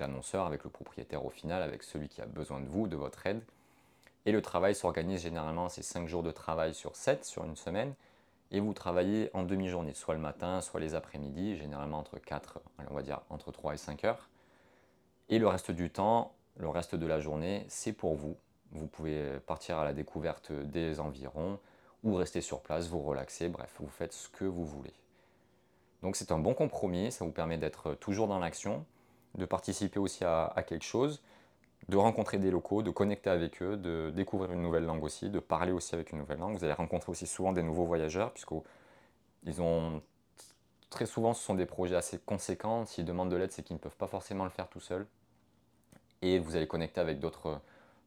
l'annonceur, 0.00 0.46
avec 0.46 0.64
le 0.64 0.70
propriétaire 0.70 1.24
au 1.24 1.30
final, 1.30 1.62
avec 1.62 1.82
celui 1.82 2.08
qui 2.08 2.20
a 2.20 2.26
besoin 2.26 2.60
de 2.60 2.66
vous, 2.66 2.88
de 2.88 2.96
votre 2.96 3.26
aide. 3.26 3.42
Et 4.26 4.32
le 4.32 4.42
travail 4.42 4.74
s'organise 4.74 5.22
généralement, 5.22 5.68
c'est 5.68 5.82
5 5.82 6.08
jours 6.08 6.22
de 6.22 6.32
travail 6.32 6.74
sur 6.74 6.96
7 6.96 7.24
sur 7.24 7.44
une 7.44 7.56
semaine 7.56 7.94
et 8.50 8.60
vous 8.60 8.72
travaillez 8.72 9.30
en 9.34 9.42
demi-journée, 9.42 9.94
soit 9.94 10.14
le 10.14 10.20
matin, 10.20 10.60
soit 10.60 10.80
les 10.80 10.94
après-midi, 10.94 11.56
généralement 11.56 11.98
entre 11.98 12.18
4, 12.18 12.60
on 12.90 12.94
va 12.94 13.02
dire 13.02 13.20
entre 13.28 13.52
3 13.52 13.74
et 13.74 13.76
5 13.76 14.04
heures. 14.04 14.28
Et 15.28 15.38
le 15.38 15.46
reste 15.46 15.70
du 15.70 15.90
temps, 15.90 16.34
le 16.56 16.68
reste 16.68 16.94
de 16.94 17.06
la 17.06 17.20
journée, 17.20 17.66
c'est 17.68 17.92
pour 17.92 18.14
vous. 18.14 18.36
Vous 18.72 18.86
pouvez 18.86 19.38
partir 19.46 19.78
à 19.78 19.84
la 19.84 19.92
découverte 19.92 20.52
des 20.52 21.00
environs 21.00 21.58
ou 22.04 22.14
rester 22.14 22.40
sur 22.40 22.60
place, 22.60 22.88
vous 22.88 23.00
relaxer, 23.00 23.48
bref, 23.48 23.74
vous 23.80 23.88
faites 23.88 24.12
ce 24.12 24.28
que 24.28 24.44
vous 24.44 24.64
voulez. 24.64 24.94
Donc 26.02 26.16
c'est 26.16 26.32
un 26.32 26.38
bon 26.38 26.54
compromis, 26.54 27.12
ça 27.12 27.24
vous 27.24 27.32
permet 27.32 27.58
d'être 27.58 27.94
toujours 27.94 28.28
dans 28.28 28.38
l'action, 28.38 28.84
de 29.36 29.44
participer 29.44 29.98
aussi 29.98 30.24
à, 30.24 30.46
à 30.46 30.62
quelque 30.62 30.84
chose, 30.84 31.20
de 31.88 31.96
rencontrer 31.96 32.38
des 32.38 32.50
locaux, 32.50 32.82
de 32.82 32.90
connecter 32.90 33.30
avec 33.30 33.62
eux, 33.62 33.76
de 33.76 34.10
découvrir 34.14 34.52
une 34.52 34.62
nouvelle 34.62 34.84
langue 34.84 35.02
aussi, 35.04 35.30
de 35.30 35.38
parler 35.38 35.72
aussi 35.72 35.94
avec 35.94 36.12
une 36.12 36.18
nouvelle 36.18 36.38
langue. 36.38 36.56
Vous 36.56 36.64
allez 36.64 36.74
rencontrer 36.74 37.10
aussi 37.10 37.26
souvent 37.26 37.52
des 37.52 37.62
nouveaux 37.62 37.86
voyageurs, 37.86 38.32
puisqu'ils 38.32 39.62
ont 39.62 40.02
très 40.90 41.06
souvent 41.06 41.34
ce 41.34 41.42
sont 41.42 41.54
des 41.54 41.66
projets 41.66 41.96
assez 41.96 42.18
conséquents. 42.18 42.84
S'ils 42.84 43.04
demandent 43.04 43.30
de 43.30 43.36
l'aide, 43.36 43.52
c'est 43.52 43.62
qu'ils 43.62 43.76
ne 43.76 43.80
peuvent 43.80 43.96
pas 43.96 44.06
forcément 44.06 44.44
le 44.44 44.50
faire 44.50 44.68
tout 44.68 44.80
seuls. 44.80 45.06
Et 46.20 46.38
vous 46.38 46.56
allez 46.56 46.66
connecter 46.66 47.00
avec 47.00 47.20
d'autres 47.20 47.60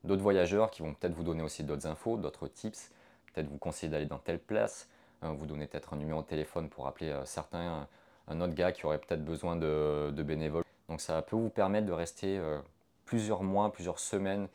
voyageurs 0.04 0.70
qui 0.70 0.82
vont 0.82 0.94
peut-être 0.94 1.14
vous 1.14 1.24
donner 1.24 1.42
aussi 1.42 1.64
d'autres 1.64 1.88
infos, 1.88 2.18
d'autres 2.18 2.48
tips, 2.48 2.92
peut-être 3.34 3.48
vous 3.48 3.58
conseiller 3.58 3.92
d'aller 3.92 4.06
dans 4.06 4.20
telle 4.20 4.40
place, 4.40 4.90
euh, 5.24 5.30
vous 5.30 5.46
donner 5.46 5.68
peut-être 5.68 5.94
un 5.94 5.98
numéro 5.98 6.22
de 6.22 6.28
téléphone 6.28 6.70
pour 6.70 6.88
appeler 6.88 7.10
euh, 7.10 7.26
certains, 7.26 7.88
un 8.28 8.42
autre 8.42 8.54
gars 8.54 8.72
qui 8.72 8.86
aurait 8.86 9.00
peut-être 9.00 9.24
besoin 9.24 9.56
de, 9.56 10.12
bénévoles. 10.24 10.64
Donc 10.90 11.02
ça 11.02 11.22
peut 11.22 11.36
vous 11.36 11.50
permettre 11.50 11.88
de 11.88 11.94
rester 11.94 12.38
euh, 12.38 12.60
plusieurs 13.06 13.44
mois, 13.44 13.72
plusieurs 13.72 14.00
semaines 14.00 14.48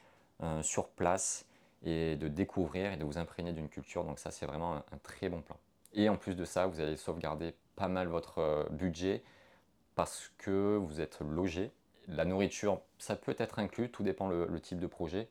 euh, 0.43 0.63
sur 0.63 0.89
place 0.89 1.47
et 1.83 2.17
de 2.17 2.29
découvrir 2.29 2.93
et 2.93 2.97
de 2.97 3.05
vous 3.05 3.19
imprégner 3.19 3.53
d'une 3.53 3.69
culture. 3.69 4.05
Donc 4.05 4.19
ça, 4.19 4.31
c'est 4.31 4.47
vraiment 4.47 4.77
un, 4.77 4.99
très 5.03 5.29
bon 5.29 5.41
plan. 5.41 5.57
Et 5.95 6.09
en 6.09 6.17
plus 6.17 6.35
de 6.35 6.45
ça, 6.45 6.67
vous 6.67 6.81
allez 6.81 6.97
sauvegarder 6.97 7.55
pas 7.75 7.89
mal 7.89 8.09
votre 8.09 8.39
euh, 8.39 8.65
budget 8.71 9.23
parce 9.95 10.31
que 10.39 10.77
vous 10.77 11.01
êtes 11.01 11.21
logé. 11.21 11.71
La 12.09 12.25
nourriture, 12.25 12.81
ça 12.99 13.17
peut 13.17 13.35
être 13.39 13.59
inclus, 13.59 13.91
tout 13.91 14.03
dépend 14.03 14.29
le, 14.29 14.61
type 14.61 14.79
de 14.79 14.87
projet. 14.87 15.29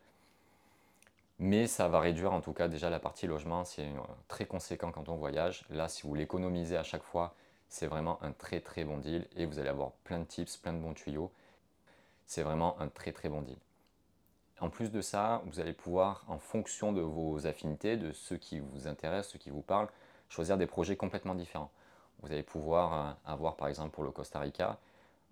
Mais 1.37 1.67
ça 1.67 1.87
va 1.87 1.99
réduire 1.99 2.33
en 2.33 2.41
tout 2.41 2.53
cas 2.53 2.67
déjà 2.67 2.89
la 2.89 2.99
partie 2.99 3.27
logement, 3.27 3.65
c'est 3.65 3.83
euh, 3.83 3.99
très 4.27 4.45
conséquent 4.45 4.91
quand 4.91 5.09
on 5.09 5.15
voyage. 5.15 5.65
Là, 5.69 5.87
si 5.87 6.03
vous 6.03 6.15
l'économisez 6.15 6.77
à 6.77 6.83
chaque 6.83 7.03
fois, 7.03 7.35
c'est 7.67 7.87
vraiment 7.87 8.21
un 8.23 8.31
très 8.31 8.59
très 8.59 8.83
bon 8.85 8.97
deal 8.97 9.27
et 9.35 9.45
vous 9.45 9.59
allez 9.59 9.69
avoir 9.69 9.91
plein 10.03 10.19
de 10.19 10.23
tips, 10.23 10.57
plein 10.57 10.73
de 10.73 10.79
bons 10.79 10.93
tuyaux 10.93 11.31
c'est 12.25 12.43
vraiment 12.43 12.79
un 12.79 12.87
très 12.87 13.11
très 13.11 13.29
bon 13.29 13.41
deal. 13.41 13.57
En 14.61 14.69
plus 14.69 14.89
de 14.89 15.01
ça, 15.01 15.41
vous 15.45 15.59
allez 15.59 15.73
pouvoir, 15.73 16.23
en 16.27 16.39
fonction 16.39 16.93
de 16.93 17.01
vos 17.01 17.45
affinités, 17.45 17.97
de 17.97 18.11
ceux 18.13 18.37
qui 18.37 18.59
vous 18.59 18.87
intéressent, 18.87 19.33
ceux 19.33 19.39
qui 19.39 19.49
vous 19.49 19.61
parlent, 19.61 19.89
choisir 20.29 20.57
des 20.57 20.65
projets 20.65 20.95
complètement 20.95 21.35
différents. 21.35 21.71
Vous 22.21 22.31
allez 22.31 22.43
pouvoir 22.43 22.93
euh, 22.93 23.11
avoir, 23.25 23.57
par 23.57 23.67
exemple, 23.67 23.91
pour 23.91 24.03
le 24.03 24.11
Costa 24.11 24.39
Rica, 24.39 24.79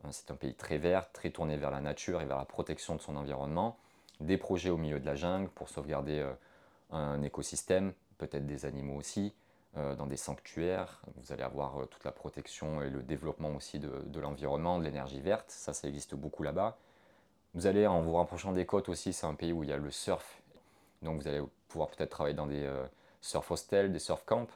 euh, 0.04 0.10
c'est 0.12 0.30
un 0.32 0.36
pays 0.36 0.54
très 0.54 0.78
vert, 0.78 1.10
très 1.14 1.30
tourné 1.30 1.56
vers 1.56 1.72
la 1.72 1.80
nature 1.80 2.22
et 2.22 2.26
vers 2.26 2.38
la 2.38 2.46
protection 2.46 2.96
de 2.96 3.02
son 3.02 3.16
environnement, 3.16 3.78
des 4.20 4.38
projets 4.38 4.70
au 4.70 4.78
milieu 4.78 5.00
de 5.00 5.06
la 5.06 5.16
jungle 5.16 5.50
pour 5.50 5.70
sauvegarder 5.70 6.20
euh, 6.20 6.34
un 6.92 7.22
écosystème, 7.22 7.94
peut-être 8.18 8.46
des 8.46 8.66
animaux 8.66 8.98
aussi, 8.98 9.34
dans 9.76 10.06
des 10.06 10.18
sanctuaires. 10.18 11.02
Vous 11.16 11.32
allez 11.32 11.44
avoir 11.44 11.88
toute 11.90 12.04
la 12.04 12.12
protection 12.12 12.82
et 12.82 12.90
le 12.90 13.02
développement 13.02 13.56
aussi 13.56 13.80
de, 13.80 14.04
de 14.06 14.20
l'environnement, 14.20 14.78
de 14.78 14.84
l'énergie 14.84 15.20
verte. 15.20 15.50
Ça, 15.50 15.74
ça 15.74 15.88
existe 15.88 16.14
beaucoup 16.16 16.44
là-bas. 16.44 16.78
Vous 17.56 17.68
allez, 17.68 17.86
en 17.86 18.02
vous 18.02 18.14
rapprochant 18.14 18.52
des 18.52 18.66
côtes 18.66 18.90
aussi, 18.90 19.14
c'est 19.14 19.28
un 19.28 19.36
pays 19.36 19.54
où 19.54 19.64
il 19.64 19.70
y 19.70 19.74
a 19.74 19.78
le 19.78 19.92
surf. 19.92 20.42
Donc 21.04 21.22
vous 21.22 21.28
allez 21.28 21.42
pouvoir 21.68 21.90
peut-être 21.90 22.10
travailler 22.10 22.36
dans 22.36 22.48
des 22.48 22.64
euh, 22.64 22.86
surf 23.22 23.50
hostels, 23.52 23.92
des 23.92 24.00
surf 24.00 24.24
camps. 24.26 24.48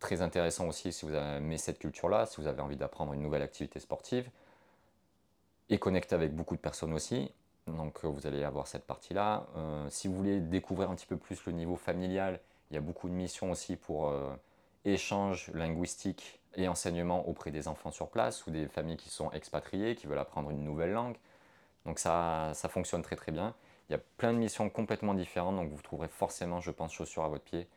très 0.00 0.20
intéressant 0.20 0.66
aussi 0.66 0.92
si 0.92 1.06
vous 1.06 1.14
aimez 1.14 1.58
cette 1.58 1.78
culture-là, 1.78 2.26
si 2.26 2.40
vous 2.40 2.48
avez 2.48 2.60
envie 2.60 2.76
d'apprendre 2.76 3.12
une 3.12 3.22
nouvelle 3.22 3.42
activité 3.42 3.78
sportive. 3.78 4.28
Et 5.70 5.78
connecter 5.78 6.14
avec 6.14 6.34
beaucoup 6.34 6.56
de 6.56 6.60
personnes 6.60 6.92
aussi. 6.92 7.30
Donc 7.66 8.04
vous 8.04 8.26
allez 8.26 8.44
avoir 8.44 8.66
cette 8.66 8.84
partie-là. 8.84 9.46
si 9.88 10.08
vous 10.08 10.14
voulez 10.14 10.40
découvrir 10.40 10.90
un 10.90 10.94
petit 10.94 11.06
peu 11.06 11.16
plus 11.16 11.46
le 11.46 11.52
niveau 11.52 11.76
familial, 11.76 12.38
il 12.70 12.74
y 12.74 12.76
a 12.76 12.80
beaucoup 12.80 13.08
de 13.08 13.14
missions 13.14 13.50
aussi 13.50 13.76
pour 13.76 14.12
échange 14.84 15.50
linguistique 15.54 16.40
et 16.56 16.68
enseignement 16.68 17.28
auprès 17.28 17.50
des 17.50 17.68
enfants 17.68 17.90
sur 17.90 18.08
place 18.08 18.46
ou 18.46 18.50
des 18.50 18.68
familles 18.68 18.96
qui 18.96 19.10
sont 19.10 19.30
expatriées, 19.32 19.94
qui 19.96 20.06
veulent 20.06 20.18
apprendre 20.18 20.50
une 20.50 20.62
nouvelle 20.62 20.92
langue. 20.92 21.16
Donc 21.84 21.98
ça, 21.98 22.52
ça 22.54 22.68
fonctionne 22.68 23.02
très 23.02 23.16
très 23.16 23.32
bien. 23.32 23.54
Il 23.88 23.92
y 23.92 23.96
a 23.96 24.00
plein 24.16 24.32
de 24.32 24.38
missions 24.38 24.70
complètement 24.70 25.14
différentes, 25.14 25.56
donc 25.56 25.70
vous 25.70 25.82
trouverez 25.82 26.08
forcément, 26.08 26.60
je 26.60 26.70
pense, 26.70 26.92
chaussures 26.92 27.24
à 27.24 27.28
votre 27.28 27.44
pied. 27.44 27.68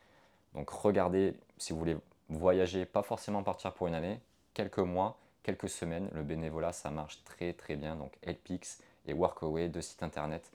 Donc 0.54 0.70
regardez, 0.70 1.34
si 1.58 1.72
vous 1.72 1.78
voulez 1.78 1.96
voyager, 2.30 2.86
pas 2.86 3.02
forcément 3.02 3.42
partir 3.42 3.74
pour 3.74 3.88
une 3.88 3.94
année, 3.94 4.20
quelques 4.54 4.78
mois, 4.78 5.18
quelques 5.42 5.68
semaines, 5.68 6.08
le 6.12 6.22
bénévolat, 6.22 6.72
ça 6.72 6.90
marche 6.90 7.22
très 7.24 7.52
très 7.52 7.76
bien. 7.76 7.96
Donc 7.96 8.12
Helpix 8.22 8.82
et 9.06 9.12
Workaway, 9.12 9.68
deux 9.68 9.82
sites 9.82 10.02
internet, 10.02 10.50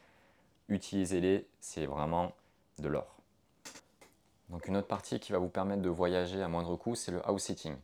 utilisez-les, 0.70 1.46
c'est 1.60 1.86
vraiment 1.86 2.32
de 2.80 2.88
l'or. 2.88 3.23
Donc 4.54 4.68
une 4.68 4.78
autre 4.78 4.88
partie 4.88 5.20
qui 5.20 5.32
va 5.32 5.40
vous 5.40 5.50
permettre 5.50 5.82
de 5.82 5.90
voyager 5.90 6.44
à 6.44 6.48
moindre 6.48 6.76
coût, 6.76 6.94
c'est 6.94 7.12
le 7.12 7.28
house 7.28 7.42
sitting. 7.42 7.76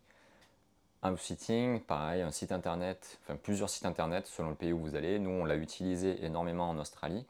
House 1.02 1.20
sitting, 1.20 1.80
pareil, 1.80 2.22
un 2.22 2.30
site 2.30 2.52
internet, 2.52 3.18
enfin 3.24 3.36
plusieurs 3.42 3.72
sites 3.72 3.88
internet 3.88 4.28
selon 4.28 4.50
le 4.50 4.56
pays 4.56 4.72
où 4.72 4.78
vous 4.78 4.94
allez. 4.94 5.18
Nous, 5.18 5.32
on 5.32 5.46
l'a 5.46 5.56
utilisé 5.56 6.24
énormément 6.24 6.70
en 6.70 6.78
Australie. 6.78 7.26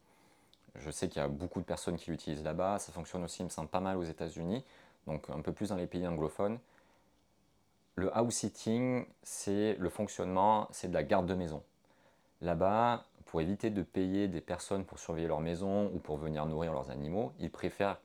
Je 0.75 0.91
sais 0.91 1.07
qu'il 1.07 1.21
y 1.21 1.25
a 1.25 1.29
beaucoup 1.29 1.61
de 1.61 1.65
personnes 1.65 1.95
qui 1.95 2.11
l'utilisent 2.11 2.43
là-bas. 2.43 2.79
Ça 2.79 2.91
fonctionne 2.91 3.23
aussi, 3.23 3.41
il 3.41 3.45
me 3.45 3.49
semble, 3.49 3.69
pas 3.69 3.79
mal 3.79 3.95
aux 3.95 4.03
États-Unis, 4.03 4.65
donc 5.07 5.29
un 5.29 5.39
peu 5.39 5.53
plus 5.53 5.69
dans 5.69 5.77
les 5.77 5.87
pays 5.87 6.05
anglophones. 6.05 6.59
Le 7.95 8.13
house 8.17 8.33
sitting, 8.33 9.05
c'est 9.23 9.77
le 9.79 9.89
fonctionnement, 9.89 10.67
c'est 10.71 10.89
de 10.89 10.93
la 10.93 11.03
garde 11.03 11.27
de 11.27 11.33
maison. 11.33 11.63
Là-bas, 12.41 13.05
pour 13.27 13.39
éviter 13.39 13.69
de 13.69 13.83
payer 13.83 14.27
des 14.27 14.41
personnes 14.41 14.83
pour 14.83 14.99
surveiller 14.99 15.29
leur 15.29 15.39
maison 15.39 15.89
ou 15.93 15.99
pour 15.99 16.17
venir 16.17 16.45
nourrir 16.45 16.73
leurs 16.73 16.91
animaux, 16.91 17.31
ils 17.39 17.49
préfèrent 17.49 17.99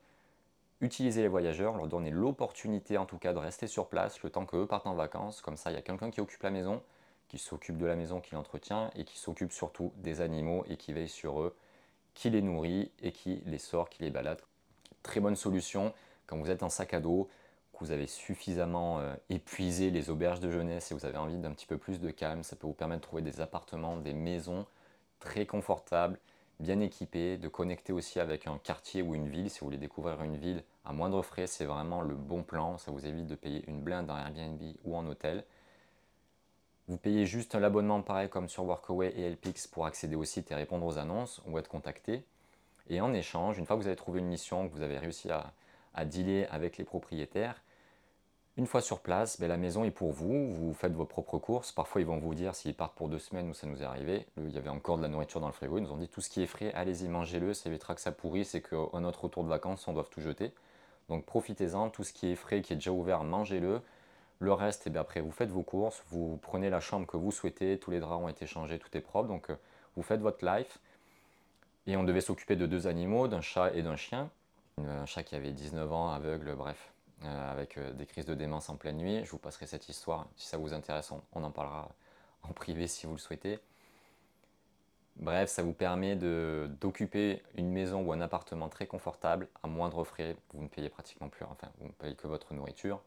utiliser 0.85 1.21
les 1.21 1.27
voyageurs, 1.27 1.75
leur 1.75 1.87
donner 1.87 2.11
l'opportunité 2.11 2.97
en 2.97 3.05
tout 3.05 3.17
cas 3.17 3.33
de 3.33 3.39
rester 3.39 3.67
sur 3.67 3.87
place 3.87 4.21
le 4.23 4.29
temps 4.29 4.45
qu'eux 4.45 4.65
partent 4.65 4.87
en 4.87 4.93
vacances. 4.93 5.41
Comme 5.41 5.57
ça, 5.57 5.71
il 5.71 5.73
y 5.73 5.77
a 5.77 5.81
quelqu'un 5.81 6.11
qui 6.11 6.21
occupe 6.21 6.43
la 6.43 6.51
maison, 6.51 6.81
qui 7.27 7.37
s'occupe 7.37 7.77
de 7.77 7.85
la 7.85 7.95
maison, 7.95 8.21
qui 8.21 8.35
l'entretient 8.35 8.91
et 8.95 9.03
qui 9.03 9.17
s'occupe 9.17 9.51
surtout 9.51 9.91
des 9.97 10.21
animaux 10.21 10.63
et 10.69 10.77
qui 10.77 10.93
veille 10.93 11.09
sur 11.09 11.41
eux, 11.41 11.55
qui 12.13 12.29
les 12.29 12.41
nourrit 12.41 12.91
et 13.01 13.11
qui 13.11 13.41
les 13.45 13.57
sort, 13.57 13.89
qui 13.89 14.03
les 14.03 14.11
balade. 14.11 14.41
Très 15.03 15.19
bonne 15.19 15.35
solution 15.35 15.93
quand 16.27 16.37
vous 16.37 16.49
êtes 16.49 16.63
en 16.63 16.69
sac 16.69 16.93
à 16.93 16.99
dos, 16.99 17.29
que 17.73 17.79
vous 17.79 17.91
avez 17.91 18.07
suffisamment 18.07 18.99
euh, 18.99 19.13
épuisé 19.29 19.91
les 19.91 20.09
auberges 20.09 20.39
de 20.39 20.49
jeunesse 20.49 20.91
et 20.91 20.95
vous 20.95 21.05
avez 21.05 21.17
envie 21.17 21.37
d'un 21.37 21.51
petit 21.51 21.65
peu 21.65 21.77
plus 21.77 21.99
de 21.99 22.09
calme. 22.09 22.43
Ça 22.43 22.55
peut 22.55 22.67
vous 22.67 22.73
permettre 22.73 23.01
de 23.01 23.05
trouver 23.05 23.21
des 23.21 23.41
appartements, 23.41 23.97
des 23.97 24.13
maisons 24.13 24.65
très 25.19 25.45
confortables 25.45 26.19
bien 26.59 26.79
équipé, 26.79 27.37
de 27.37 27.47
connecter 27.47 27.93
aussi 27.93 28.19
avec 28.19 28.47
un 28.47 28.57
quartier 28.57 29.01
ou 29.01 29.15
une 29.15 29.27
ville. 29.27 29.49
Si 29.49 29.59
vous 29.59 29.67
voulez 29.67 29.77
découvrir 29.77 30.21
une 30.23 30.37
ville 30.37 30.63
à 30.85 30.93
moindre 30.93 31.21
frais, 31.21 31.47
c'est 31.47 31.65
vraiment 31.65 32.01
le 32.01 32.15
bon 32.15 32.43
plan. 32.43 32.77
Ça 32.77 32.91
vous 32.91 33.05
évite 33.05 33.27
de 33.27 33.35
payer 33.35 33.63
une 33.67 33.81
blinde 33.81 34.09
en 34.09 34.17
Airbnb 34.17 34.61
ou 34.83 34.95
en 34.95 35.05
hôtel. 35.07 35.43
Vous 36.87 36.97
payez 36.97 37.25
juste 37.25 37.55
l'abonnement 37.55 38.01
pareil 38.01 38.29
comme 38.29 38.47
sur 38.47 38.63
Workaway 38.65 39.13
et 39.17 39.29
LPX 39.31 39.67
pour 39.67 39.85
accéder 39.85 40.15
au 40.15 40.23
site 40.23 40.51
et 40.51 40.55
répondre 40.55 40.85
aux 40.85 40.97
annonces 40.97 41.41
ou 41.47 41.57
être 41.57 41.67
contacté. 41.67 42.23
Et 42.89 43.01
en 43.01 43.13
échange, 43.13 43.57
une 43.57 43.65
fois 43.65 43.75
que 43.75 43.81
vous 43.81 43.87
avez 43.87 43.95
trouvé 43.95 44.19
une 44.19 44.27
mission, 44.27 44.69
que 44.69 44.73
vous 44.73 44.83
avez 44.83 44.99
réussi 44.99 45.31
à, 45.31 45.51
à 45.95 46.05
dealer 46.05 46.45
avec 46.51 46.77
les 46.77 46.83
propriétaires, 46.83 47.59
une 48.57 48.67
fois 48.67 48.81
sur 48.81 49.01
place, 49.01 49.39
ben, 49.39 49.47
la 49.47 49.57
maison 49.57 49.83
est 49.83 49.91
pour 49.91 50.13
vous, 50.13 50.53
vous 50.53 50.73
faites 50.73 50.93
vos 50.93 51.05
propres 51.05 51.37
courses. 51.37 51.73
Parfois, 51.73 51.99
ils 51.99 52.07
vont 52.07 52.19
vous 52.19 52.33
dire 52.33 52.55
s'ils 52.55 52.73
partent 52.73 52.95
pour 52.95 53.09
deux 53.09 53.19
semaines 53.19 53.49
ou 53.49 53.53
ça 53.53 53.67
nous 53.67 53.81
est 53.81 53.85
arrivé. 53.85 54.25
Il 54.37 54.51
y 54.51 54.57
avait 54.57 54.69
encore 54.69 54.97
de 54.97 55.01
la 55.01 55.09
nourriture 55.09 55.41
dans 55.41 55.47
le 55.47 55.53
frigo. 55.53 55.77
Ils 55.77 55.83
nous 55.83 55.91
ont 55.91 55.97
dit 55.97 56.07
tout 56.07 56.21
ce 56.21 56.29
qui 56.29 56.41
est 56.41 56.47
frais, 56.47 56.71
allez-y, 56.73 57.09
mangez-le. 57.09 57.53
Ça 57.53 57.69
évitera 57.69 57.95
que 57.95 58.01
ça 58.01 58.13
pourrisse 58.13 58.55
et 58.55 58.61
qu'à 58.61 58.99
notre 58.99 59.25
retour 59.25 59.43
de 59.43 59.49
vacances, 59.49 59.87
on 59.89 59.93
doit 59.93 60.07
tout 60.09 60.21
jeter. 60.21 60.53
Donc 61.09 61.25
profitez-en, 61.25 61.89
tout 61.89 62.03
ce 62.05 62.13
qui 62.13 62.31
est 62.31 62.35
frais, 62.35 62.61
qui 62.61 62.73
est 62.73 62.77
déjà 62.77 62.91
ouvert, 62.91 63.23
mangez-le. 63.23 63.81
Le 64.39 64.53
reste, 64.53 64.83
eh 64.87 64.89
bien, 64.89 65.01
après, 65.01 65.19
vous 65.19 65.31
faites 65.31 65.49
vos 65.49 65.63
courses, 65.63 66.03
vous 66.07 66.37
prenez 66.41 66.69
la 66.69 66.79
chambre 66.79 67.07
que 67.07 67.17
vous 67.17 67.31
souhaitez, 67.31 67.77
tous 67.77 67.91
les 67.91 67.99
draps 67.99 68.23
ont 68.23 68.29
été 68.29 68.45
changés, 68.45 68.79
tout 68.79 68.95
est 68.97 69.01
propre. 69.01 69.27
Donc 69.27 69.49
euh, 69.49 69.55
vous 69.97 70.03
faites 70.03 70.21
votre 70.21 70.45
life. 70.45 70.79
Et 71.87 71.97
on 71.97 72.03
devait 72.03 72.21
s'occuper 72.21 72.55
de 72.55 72.65
deux 72.65 72.87
animaux, 72.87 73.27
d'un 73.27 73.41
chat 73.41 73.73
et 73.73 73.81
d'un 73.81 73.97
chien. 73.97 74.29
Un 74.77 75.05
chat 75.05 75.23
qui 75.23 75.35
avait 75.35 75.51
19 75.51 75.91
ans, 75.91 76.09
aveugle, 76.09 76.55
bref, 76.55 76.77
euh, 76.77 76.94
avec 77.23 77.77
euh, 77.77 77.93
des 77.93 78.05
crises 78.05 78.25
de 78.25 78.35
démence 78.35 78.69
en 78.69 78.75
pleine 78.75 78.97
nuit. 78.97 79.23
Je 79.23 79.31
vous 79.31 79.37
passerai 79.37 79.67
cette 79.67 79.89
histoire 79.89 80.27
si 80.35 80.47
ça 80.47 80.57
vous 80.57 80.73
intéresse. 80.73 81.11
On, 81.33 81.43
en 81.43 81.51
parlera 81.51 81.89
en 82.43 82.53
privé 82.53 82.87
si 82.87 83.05
vous 83.05 83.13
le 83.13 83.19
souhaitez. 83.19 83.59
Bref, 85.17 85.49
ça 85.49 85.63
vous 85.63 85.73
permet 85.73 86.17
d'occuper 86.17 87.41
une 87.55 87.69
maison 87.71 88.01
ou 88.01 88.11
un 88.11 88.19
appartement 88.19 88.67
très 88.67 88.85
confortable 88.85 89.47
à 89.63 89.67
moindre 89.67 90.03
frais. 90.03 90.35
Vous 90.53 90.61
ne 90.61 90.67
payez 90.67 90.89
pratiquement 90.89 91.29
plus, 91.29 91.45
enfin, 91.45 91.69
vous 91.79 91.87
ne 91.87 91.93
payez 91.93 92.15
que 92.15 92.27
votre 92.27 92.53
nourriture 92.53 93.01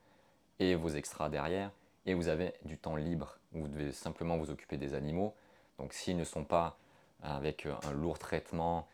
et 0.58 0.74
vos 0.74 0.88
extras 0.88 1.28
derrière. 1.28 1.70
Et 2.06 2.14
vous 2.14 2.28
avez 2.28 2.54
du 2.64 2.78
temps 2.78 2.96
libre. 2.96 3.38
Vous 3.52 3.68
devez 3.68 3.92
simplement 3.92 4.38
vous 4.38 4.50
occuper 4.50 4.78
des 4.78 4.94
animaux. 4.94 5.34
Donc 5.78 5.92
s'ils 5.92 6.16
ne 6.16 6.24
sont 6.24 6.44
pas 6.44 6.78
avec 7.22 7.66
un 7.66 7.92
lourd 7.92 8.18
traitement 8.18 8.88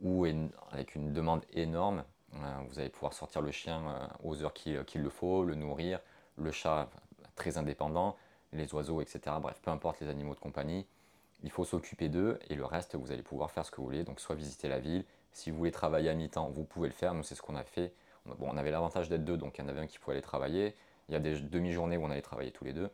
ou 0.00 0.26
avec 0.70 0.94
une 0.94 1.12
demande 1.12 1.44
énorme, 1.52 1.98
euh, 1.98 2.02
vous 2.68 2.78
allez 2.78 2.88
pouvoir 2.88 3.12
sortir 3.12 3.42
le 3.42 3.50
chien 3.50 3.82
euh, 3.88 4.06
aux 4.22 4.42
heures 4.42 4.54
euh, 4.66 4.84
qu'il 4.84 5.02
le 5.02 5.10
faut, 5.10 5.44
le 5.44 5.54
nourrir, 5.54 6.00
le 6.36 6.50
chat 6.50 6.88
très 7.36 7.56
indépendant, 7.58 8.16
les 8.52 8.72
oiseaux, 8.74 9.00
etc. 9.00 9.20
Bref, 9.40 9.60
peu 9.62 9.70
importe 9.70 10.00
les 10.00 10.08
animaux 10.08 10.34
de 10.34 10.40
compagnie, 10.40 10.86
il 11.42 11.50
faut 11.50 11.64
s'occuper 11.64 12.08
d'eux 12.08 12.38
et 12.48 12.54
le 12.54 12.64
reste, 12.64 12.94
vous 12.94 13.12
allez 13.12 13.22
pouvoir 13.22 13.50
faire 13.50 13.66
ce 13.66 13.70
que 13.70 13.76
vous 13.76 13.84
voulez. 13.84 14.04
Donc, 14.04 14.20
soit 14.20 14.34
visiter 14.34 14.68
la 14.68 14.78
ville. 14.78 15.04
Si 15.32 15.50
vous 15.50 15.58
voulez 15.58 15.72
travailler 15.72 16.08
à 16.08 16.14
mi-temps, 16.14 16.48
vous 16.50 16.64
pouvez 16.64 16.88
le 16.88 16.94
faire. 16.94 17.12
Nous, 17.14 17.22
c'est 17.22 17.34
ce 17.34 17.42
qu'on 17.42 17.56
a 17.56 17.64
fait. 17.64 17.92
On 18.40 18.56
avait 18.56 18.70
l'avantage 18.70 19.08
d'être 19.08 19.24
deux, 19.24 19.36
donc 19.36 19.58
il 19.58 19.62
y 19.62 19.64
en 19.64 19.68
avait 19.68 19.80
un 19.80 19.86
qui 19.86 19.98
pouvait 19.98 20.14
aller 20.14 20.22
travailler. 20.22 20.74
Il 21.08 21.12
y 21.12 21.16
a 21.16 21.20
des 21.20 21.40
demi-journées 21.40 21.98
où 21.98 22.04
on 22.04 22.10
allait 22.10 22.22
travailler 22.22 22.50
tous 22.50 22.64
les 22.64 22.72
deux. 22.72 22.88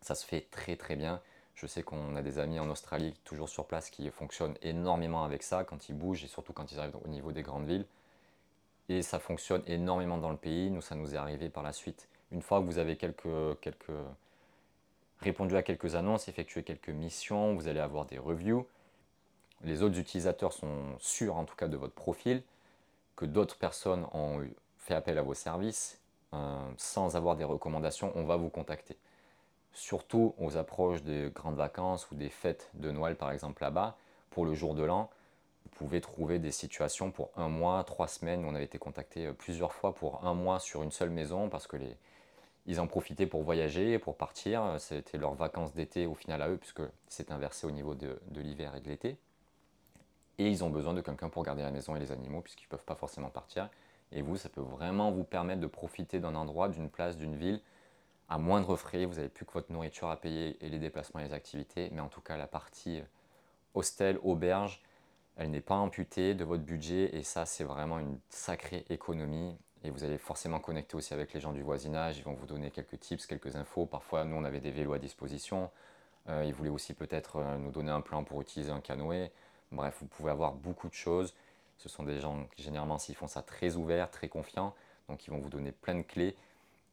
Ça 0.00 0.14
se 0.14 0.26
fait 0.26 0.48
très 0.50 0.76
très 0.76 0.96
bien. 0.96 1.20
Je 1.54 1.66
sais 1.66 1.82
qu'on 1.82 2.16
a 2.16 2.22
des 2.22 2.38
amis 2.38 2.58
en 2.58 2.68
Australie, 2.70 3.14
toujours 3.24 3.48
sur 3.48 3.66
place, 3.66 3.90
qui 3.90 4.08
fonctionnent 4.10 4.56
énormément 4.62 5.24
avec 5.24 5.42
ça 5.42 5.62
quand 5.62 5.88
ils 5.88 5.94
bougent 5.94 6.24
et 6.24 6.26
surtout 6.26 6.52
quand 6.52 6.72
ils 6.72 6.80
arrivent 6.80 6.98
au 7.04 7.08
niveau 7.08 7.32
des 7.32 7.42
grandes 7.42 7.66
villes. 7.66 7.84
Et 8.90 9.02
ça 9.02 9.20
fonctionne 9.20 9.62
énormément 9.68 10.18
dans 10.18 10.30
le 10.30 10.36
pays. 10.36 10.68
Nous, 10.68 10.80
ça 10.80 10.96
nous 10.96 11.14
est 11.14 11.16
arrivé 11.16 11.48
par 11.48 11.62
la 11.62 11.72
suite. 11.72 12.08
Une 12.32 12.42
fois 12.42 12.58
que 12.58 12.64
vous 12.64 12.78
avez 12.78 12.98
répondu 15.20 15.56
à 15.56 15.62
quelques 15.62 15.94
annonces, 15.94 16.26
effectué 16.26 16.64
quelques 16.64 16.88
missions, 16.88 17.54
vous 17.54 17.68
allez 17.68 17.78
avoir 17.78 18.04
des 18.04 18.18
reviews. 18.18 18.66
Les 19.62 19.84
autres 19.84 19.96
utilisateurs 19.96 20.52
sont 20.52 20.96
sûrs, 20.98 21.36
en 21.36 21.44
tout 21.44 21.54
cas, 21.54 21.68
de 21.68 21.76
votre 21.76 21.94
profil, 21.94 22.42
que 23.14 23.26
d'autres 23.26 23.58
personnes 23.58 24.06
ont 24.12 24.44
fait 24.76 24.94
appel 24.94 25.18
à 25.18 25.22
vos 25.22 25.34
services. 25.34 26.00
Euh, 26.34 26.58
sans 26.76 27.14
avoir 27.14 27.36
des 27.36 27.44
recommandations, 27.44 28.10
on 28.16 28.24
va 28.24 28.34
vous 28.34 28.50
contacter. 28.50 28.96
Surtout 29.72 30.34
aux 30.36 30.56
approches 30.56 31.04
des 31.04 31.30
grandes 31.32 31.56
vacances 31.56 32.10
ou 32.10 32.16
des 32.16 32.28
fêtes 32.28 32.70
de 32.74 32.90
Noël, 32.90 33.14
par 33.14 33.30
exemple, 33.30 33.62
là-bas, 33.62 33.96
pour 34.30 34.44
le 34.44 34.54
jour 34.54 34.74
de 34.74 34.82
l'an 34.82 35.10
pouvez 35.80 36.02
trouver 36.02 36.38
des 36.38 36.50
situations 36.50 37.10
pour 37.10 37.30
un 37.36 37.48
mois, 37.48 37.82
trois 37.84 38.06
semaines. 38.06 38.44
On 38.44 38.54
avait 38.54 38.64
été 38.64 38.78
contacté 38.78 39.26
euh, 39.26 39.32
plusieurs 39.32 39.72
fois 39.72 39.94
pour 39.94 40.26
un 40.26 40.34
mois 40.34 40.60
sur 40.60 40.82
une 40.82 40.90
seule 40.90 41.08
maison 41.08 41.48
parce 41.48 41.66
que 41.66 41.78
les, 41.78 41.96
ils 42.66 42.80
en 42.80 42.86
profitaient 42.86 43.26
pour 43.26 43.42
voyager, 43.42 43.98
pour 43.98 44.18
partir. 44.18 44.76
C'était 44.78 45.16
leurs 45.16 45.32
vacances 45.32 45.72
d'été 45.72 46.06
au 46.06 46.14
final 46.14 46.42
à 46.42 46.50
eux, 46.50 46.58
puisque 46.58 46.82
c'est 47.08 47.32
inversé 47.32 47.66
au 47.66 47.70
niveau 47.70 47.94
de, 47.94 48.20
l'hiver 48.36 48.76
et 48.76 48.80
de 48.80 48.88
l'été. 48.88 49.16
Et 50.36 50.48
ils 50.48 50.62
ont 50.64 50.68
besoin 50.68 50.92
de 50.92 51.00
quelqu'un 51.00 51.30
pour 51.30 51.42
garder 51.44 51.62
la 51.62 51.70
maison 51.70 51.96
et 51.96 51.98
les 51.98 52.12
animaux, 52.12 52.42
puisqu'ils 52.42 52.66
ne 52.66 52.70
peuvent 52.70 52.84
pas 52.84 52.94
forcément 52.94 53.30
partir. 53.30 53.70
Et 54.12 54.20
vous, 54.20 54.36
ça 54.36 54.50
peut 54.50 54.60
vraiment 54.60 55.10
vous 55.10 55.24
permettre 55.24 55.62
de 55.62 55.66
profiter 55.66 56.20
d'un 56.20 56.34
endroit, 56.34 56.68
d'une 56.68 56.90
place, 56.90 57.16
d'une 57.16 57.36
ville, 57.36 57.62
à 58.28 58.36
moindre 58.36 58.76
frais. 58.76 59.06
Vous 59.06 59.14
n'avez 59.14 59.30
plus 59.30 59.46
que 59.46 59.52
votre 59.52 59.72
nourriture 59.72 60.10
à 60.10 60.20
payer 60.20 60.62
et 60.64 60.68
les 60.68 60.78
déplacements 60.78 61.20
et 61.20 61.24
les 61.24 61.32
activités. 61.32 61.88
Mais 61.92 62.00
en 62.00 62.08
tout 62.08 62.20
cas, 62.20 62.36
la 62.36 62.46
partie 62.46 63.00
euh, 63.00 63.04
hostel, 63.72 64.18
auberge, 64.22 64.82
elle 65.36 65.50
n'est 65.50 65.60
pas 65.60 65.76
amputée 65.76 66.34
de 66.34 66.44
votre 66.44 66.62
budget 66.62 67.16
et 67.16 67.22
ça 67.22 67.46
c'est 67.46 67.64
vraiment 67.64 67.98
une 67.98 68.18
sacrée 68.28 68.84
économie 68.90 69.56
et 69.82 69.90
vous 69.90 70.04
allez 70.04 70.18
forcément 70.18 70.60
connecter 70.60 70.96
aussi 70.96 71.14
avec 71.14 71.32
les 71.32 71.40
gens 71.40 71.52
du 71.52 71.62
voisinage, 71.62 72.18
ils 72.18 72.24
vont 72.24 72.34
vous 72.34 72.46
donner 72.46 72.70
quelques 72.70 73.00
tips, 73.00 73.26
quelques 73.26 73.56
infos. 73.56 73.86
Parfois 73.86 74.24
nous 74.24 74.36
on 74.36 74.44
avait 74.44 74.60
des 74.60 74.70
vélos 74.70 74.92
à 74.92 74.98
disposition, 74.98 75.70
euh, 76.28 76.44
ils 76.46 76.52
voulaient 76.52 76.70
aussi 76.70 76.94
peut-être 76.94 77.36
euh, 77.36 77.56
nous 77.56 77.70
donner 77.70 77.90
un 77.90 78.02
plan 78.02 78.24
pour 78.24 78.40
utiliser 78.42 78.70
un 78.70 78.80
canoë. 78.80 79.30
Bref, 79.72 79.96
vous 80.00 80.06
pouvez 80.06 80.30
avoir 80.30 80.52
beaucoup 80.52 80.88
de 80.88 80.94
choses. 80.94 81.34
Ce 81.78 81.88
sont 81.88 82.02
des 82.02 82.20
gens 82.20 82.46
qui 82.54 82.62
généralement 82.62 82.98
s'ils 82.98 83.14
font 83.14 83.28
ça 83.28 83.42
très 83.42 83.76
ouverts, 83.76 84.10
très 84.10 84.28
confiants, 84.28 84.74
donc 85.08 85.26
ils 85.26 85.30
vont 85.30 85.38
vous 85.38 85.48
donner 85.48 85.72
plein 85.72 85.94
de 85.94 86.02
clés. 86.02 86.36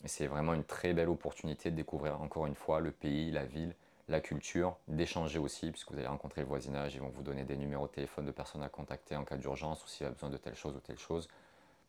Et 0.04 0.08
c'est 0.08 0.28
vraiment 0.28 0.54
une 0.54 0.64
très 0.64 0.94
belle 0.94 1.10
opportunité 1.10 1.72
de 1.72 1.76
découvrir 1.76 2.22
encore 2.22 2.46
une 2.46 2.56
fois 2.56 2.80
le 2.80 2.92
pays, 2.92 3.32
la 3.32 3.44
ville, 3.46 3.76
la 4.10 4.22
culture, 4.22 4.78
d'échanger 4.88 5.40
aussi, 5.40 5.70
puisque 5.72 5.92
vous 5.92 5.98
allez 5.98 6.08
rencontrer 6.08 6.42
le 6.42 6.48
voisinage, 6.48 6.96
ils 6.96 7.02
vont 7.02 7.10
vous 7.10 7.24
donner 7.24 7.44
des 7.44 7.58
numéros 7.58 7.88
de 7.88 7.92
téléphone 7.92 8.26
de 8.26 8.32
personnes 8.32 8.64
à 8.64 8.70
contacter 8.70 9.16
en 9.16 9.26
cas 9.26 9.36
d'urgence 9.36 9.84
ou 9.84 9.88
s'il 9.88 10.06
a 10.06 10.10
besoin 10.10 10.30
de 10.30 10.38
telle 10.38 10.56
chose 10.56 10.76
ou 10.76 10.80
telle 10.80 10.98
chose. 10.98 11.28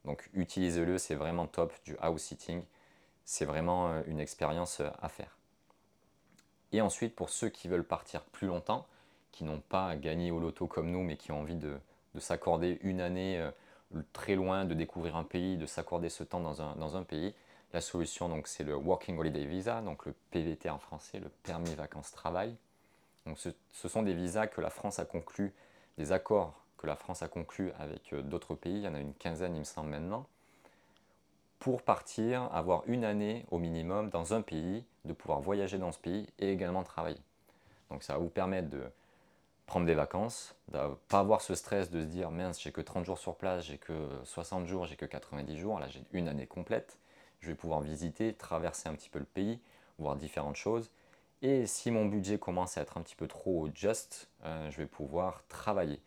Donc 0.05 0.29
utilisez-le, 0.35 0.99
c'est 0.99 1.15
vraiment 1.15 1.47
top 1.47 1.73
du 1.85 1.97
house 2.01 2.23
sitting. 2.23 2.63
c'est 3.25 3.45
vraiment 3.45 3.91
euh, 3.91 4.03
une 4.07 4.21
expérience 4.21 4.81
euh, 4.81 4.91
à 5.01 5.09
faire. 5.09 5.37
Et 6.73 6.81
ensuite, 6.81 7.15
pour 7.15 7.31
ceux 7.31 7.49
qui 7.49 7.69
veulent 7.69 7.85
partir 7.85 8.23
plus 8.23 8.47
longtemps, 8.47 8.87
qui 9.33 9.45
n'ont 9.45 9.61
pas 9.61 9.95
gagné 9.97 10.31
au 10.31 10.41
loto 10.41 10.67
comme 10.67 10.91
nous, 10.91 11.03
mais 11.03 11.17
qui 11.17 11.33
ont 11.33 11.41
envie 11.41 11.57
de, 11.57 11.79
s'accorder 12.19 12.79
une 12.83 13.01
année 13.01 13.39
euh, 13.39 13.51
très 14.13 14.35
loin, 14.35 14.65
de 14.65 14.75
découvrir 14.75 15.17
un 15.17 15.25
pays, 15.25 15.57
de 15.57 15.67
s'accorder 15.67 16.09
ce 16.09 16.25
temps 16.25 16.41
dans 16.41 16.97
un, 16.97 17.03
pays, 17.05 17.35
la 17.73 17.81
solution, 17.81 18.29
donc, 18.29 18.49
c'est 18.49 18.65
le 18.65 18.75
Working 18.75 19.19
Holiday 19.19 19.45
Visa, 19.45 19.81
donc 19.83 20.07
le 20.07 20.15
PVT 20.31 20.71
en 20.71 20.79
français, 20.79 21.21
le 21.21 21.29
permis 21.29 21.75
vacances-travail. 21.75 22.57
Donc, 23.27 23.39
ce, 23.39 23.51
ce, 23.73 23.89
sont 23.89 24.03
des 24.03 24.15
visas 24.15 24.47
que 24.47 24.61
la 24.61 24.71
France 24.71 24.99
a 24.99 25.05
conclus, 25.05 25.53
des 25.99 26.13
accords 26.13 26.55
que 26.79 26.87
la 26.87 26.97
France 26.97 27.23
a 27.23 27.29
conclus 27.29 27.73
avec 27.79 28.15
d'autres 28.15 28.55
pays, 28.55 28.77
il 28.77 28.83
y 28.83 28.89
en 28.89 28.95
a 28.95 29.01
une 29.01 29.15
quinzaine, 29.15 29.55
il 29.57 29.61
me 29.61 29.65
semble 29.65 29.91
maintenant, 29.91 30.27
pour 31.59 31.83
partir, 31.83 32.43
avoir 32.53 32.83
une 32.87 33.05
année 33.05 33.45
au 33.51 33.59
minimum 33.59 34.11
dans 34.11 34.33
un 34.33 34.43
pays, 34.43 34.85
de 35.05 35.13
pouvoir 35.13 35.41
voyager 35.41 35.79
dans 35.79 35.93
ce 35.93 35.99
pays 35.99 36.29
et 36.39 36.53
également 36.53 36.85
travailler. 36.85 37.21
Donc 37.91 38.03
ça 38.03 38.13
va 38.13 38.19
vous 38.21 38.29
permettre 38.29 38.69
de 38.69 38.83
prendre 39.67 39.87
des 39.87 39.95
vacances, 39.95 40.55
de 40.69 40.79
ne 40.79 40.95
pas 41.09 41.19
avoir 41.19 41.41
ce 41.43 41.55
stress 41.55 41.91
de 41.91 42.01
se 42.01 42.07
dire 42.07 42.31
mince, 42.31 42.61
j'ai 42.61 42.73
que 42.73 42.81
30 42.81 43.05
jours 43.05 43.19
sur 43.19 43.35
place, 43.35 43.65
j'ai 43.65 43.79
que 43.79 44.09
60 44.25 44.67
jours, 44.67 44.87
j'ai 44.87 44.97
que 44.97 45.05
90 45.05 45.57
jours, 45.59 45.79
là 45.79 45.89
j'ai 45.89 46.03
une 46.13 46.29
année 46.29 46.47
complète, 46.47 46.99
je 47.41 47.49
vais 47.49 47.55
pouvoir 47.55 47.81
visiter, 47.81 48.35
traverser 48.35 48.89
un 48.89 48.95
petit 48.95 49.09
peu 49.09 49.19
le 49.19 49.25
pays, 49.25 49.61
voir 49.99 50.17
différentes 50.17 50.57
choses. 50.57 50.91
Et 51.43 51.67
si 51.67 51.91
mon 51.91 52.07
budget 52.07 52.39
commence 52.39 52.79
à 52.79 52.83
être 52.83 52.99
un 52.99 53.03
petit 53.03 53.15
peu 53.17 53.29
trop 53.29 53.69
just, 53.75 54.29
euh, 54.45 54.71
je 54.71 54.77
vais 54.79 54.87
pouvoir 54.87 55.45
travailler. 55.49 56.01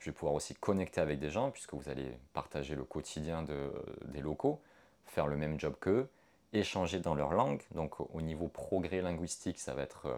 Je 0.00 0.06
vais 0.06 0.12
pouvoir 0.12 0.34
aussi 0.34 0.54
connecter 0.54 1.00
avec 1.00 1.20
des 1.20 1.30
gens 1.30 1.50
puisque 1.50 1.74
vous 1.74 1.88
allez 1.88 2.18
partager 2.32 2.74
le 2.74 2.84
quotidien 2.84 3.44
des 3.44 4.20
locaux 4.20 4.60
faire 5.12 5.26
le 5.26 5.36
même 5.36 5.60
job 5.60 5.74
qu'eux, 5.78 6.08
échanger 6.52 6.98
dans 6.98 7.14
leur 7.14 7.32
langue. 7.32 7.62
Donc 7.74 8.00
au 8.00 8.20
niveau 8.20 8.48
progrès 8.48 9.02
linguistique, 9.02 9.58
ça 9.58 9.74
va 9.74 9.82
être 9.82 10.06
euh, 10.06 10.16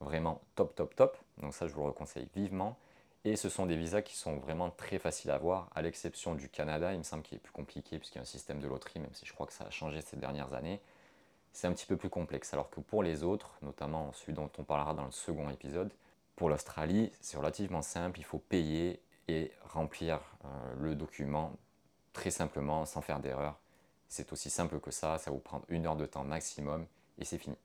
vraiment 0.00 0.40
top, 0.54 0.74
top, 0.74 0.94
top. 0.94 1.16
Donc 1.38 1.54
ça, 1.54 1.66
je 1.66 1.72
vous 1.72 1.86
le 1.86 1.92
conseille 1.92 2.28
vivement. 2.34 2.76
Et 3.24 3.36
ce 3.36 3.48
sont 3.48 3.66
des 3.66 3.76
visas 3.76 4.02
qui 4.02 4.16
sont 4.16 4.38
vraiment 4.38 4.70
très 4.70 4.98
faciles 4.98 5.30
à 5.30 5.36
avoir, 5.36 5.70
à 5.74 5.82
l'exception 5.82 6.34
du 6.34 6.48
Canada, 6.48 6.92
il 6.92 6.98
me 6.98 7.04
semble 7.04 7.22
qu'il 7.22 7.36
est 7.36 7.40
plus 7.40 7.52
compliqué 7.52 7.98
puisqu'il 7.98 8.16
y 8.16 8.18
a 8.18 8.22
un 8.22 8.24
système 8.24 8.58
de 8.58 8.66
loterie, 8.66 8.98
même 8.98 9.14
si 9.14 9.26
je 9.26 9.32
crois 9.32 9.46
que 9.46 9.52
ça 9.52 9.64
a 9.64 9.70
changé 9.70 10.00
ces 10.00 10.16
dernières 10.16 10.54
années. 10.54 10.80
C'est 11.52 11.68
un 11.68 11.72
petit 11.72 11.86
peu 11.86 11.96
plus 11.96 12.08
complexe. 12.08 12.52
Alors 12.52 12.68
que 12.70 12.80
pour 12.80 13.02
les 13.02 13.22
autres, 13.22 13.54
notamment 13.62 14.12
celui 14.12 14.32
dont 14.32 14.50
on 14.58 14.64
parlera 14.64 14.94
dans 14.94 15.04
le 15.04 15.12
second 15.12 15.48
épisode, 15.50 15.92
pour 16.34 16.48
l'Australie, 16.48 17.12
c'est 17.20 17.36
relativement 17.36 17.82
simple. 17.82 18.18
Il 18.18 18.24
faut 18.24 18.38
payer 18.38 19.00
et 19.28 19.52
remplir 19.62 20.20
euh, 20.44 20.48
le 20.80 20.94
document 20.96 21.52
très 22.12 22.30
simplement, 22.30 22.84
sans 22.86 23.02
faire 23.02 23.20
d'erreur. 23.20 23.58
C'est 24.08 24.32
aussi 24.32 24.50
simple 24.50 24.80
que 24.80 24.90
ça, 24.90 25.18
ça 25.18 25.30
vous 25.30 25.38
prendre 25.38 25.64
une 25.68 25.86
heure 25.86 25.96
de 25.96 26.06
temps 26.06 26.24
maximum 26.24 26.86
et 27.18 27.24
c'est 27.24 27.38
fini. 27.38 27.56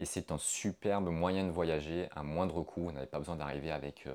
Et 0.00 0.06
c'est 0.06 0.32
un 0.32 0.38
superbe 0.38 1.08
moyen 1.08 1.44
de 1.44 1.50
voyager 1.50 2.08
à 2.16 2.22
moindre 2.22 2.62
coût. 2.62 2.84
Vous 2.84 2.92
n'avez 2.92 3.06
pas 3.06 3.18
besoin 3.18 3.36
d'arriver 3.36 3.70
avec 3.70 4.08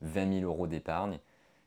20 0.00 0.20
euh, 0.26 0.40
000 0.40 0.50
euros 0.50 0.66
d'épargne. 0.66 1.18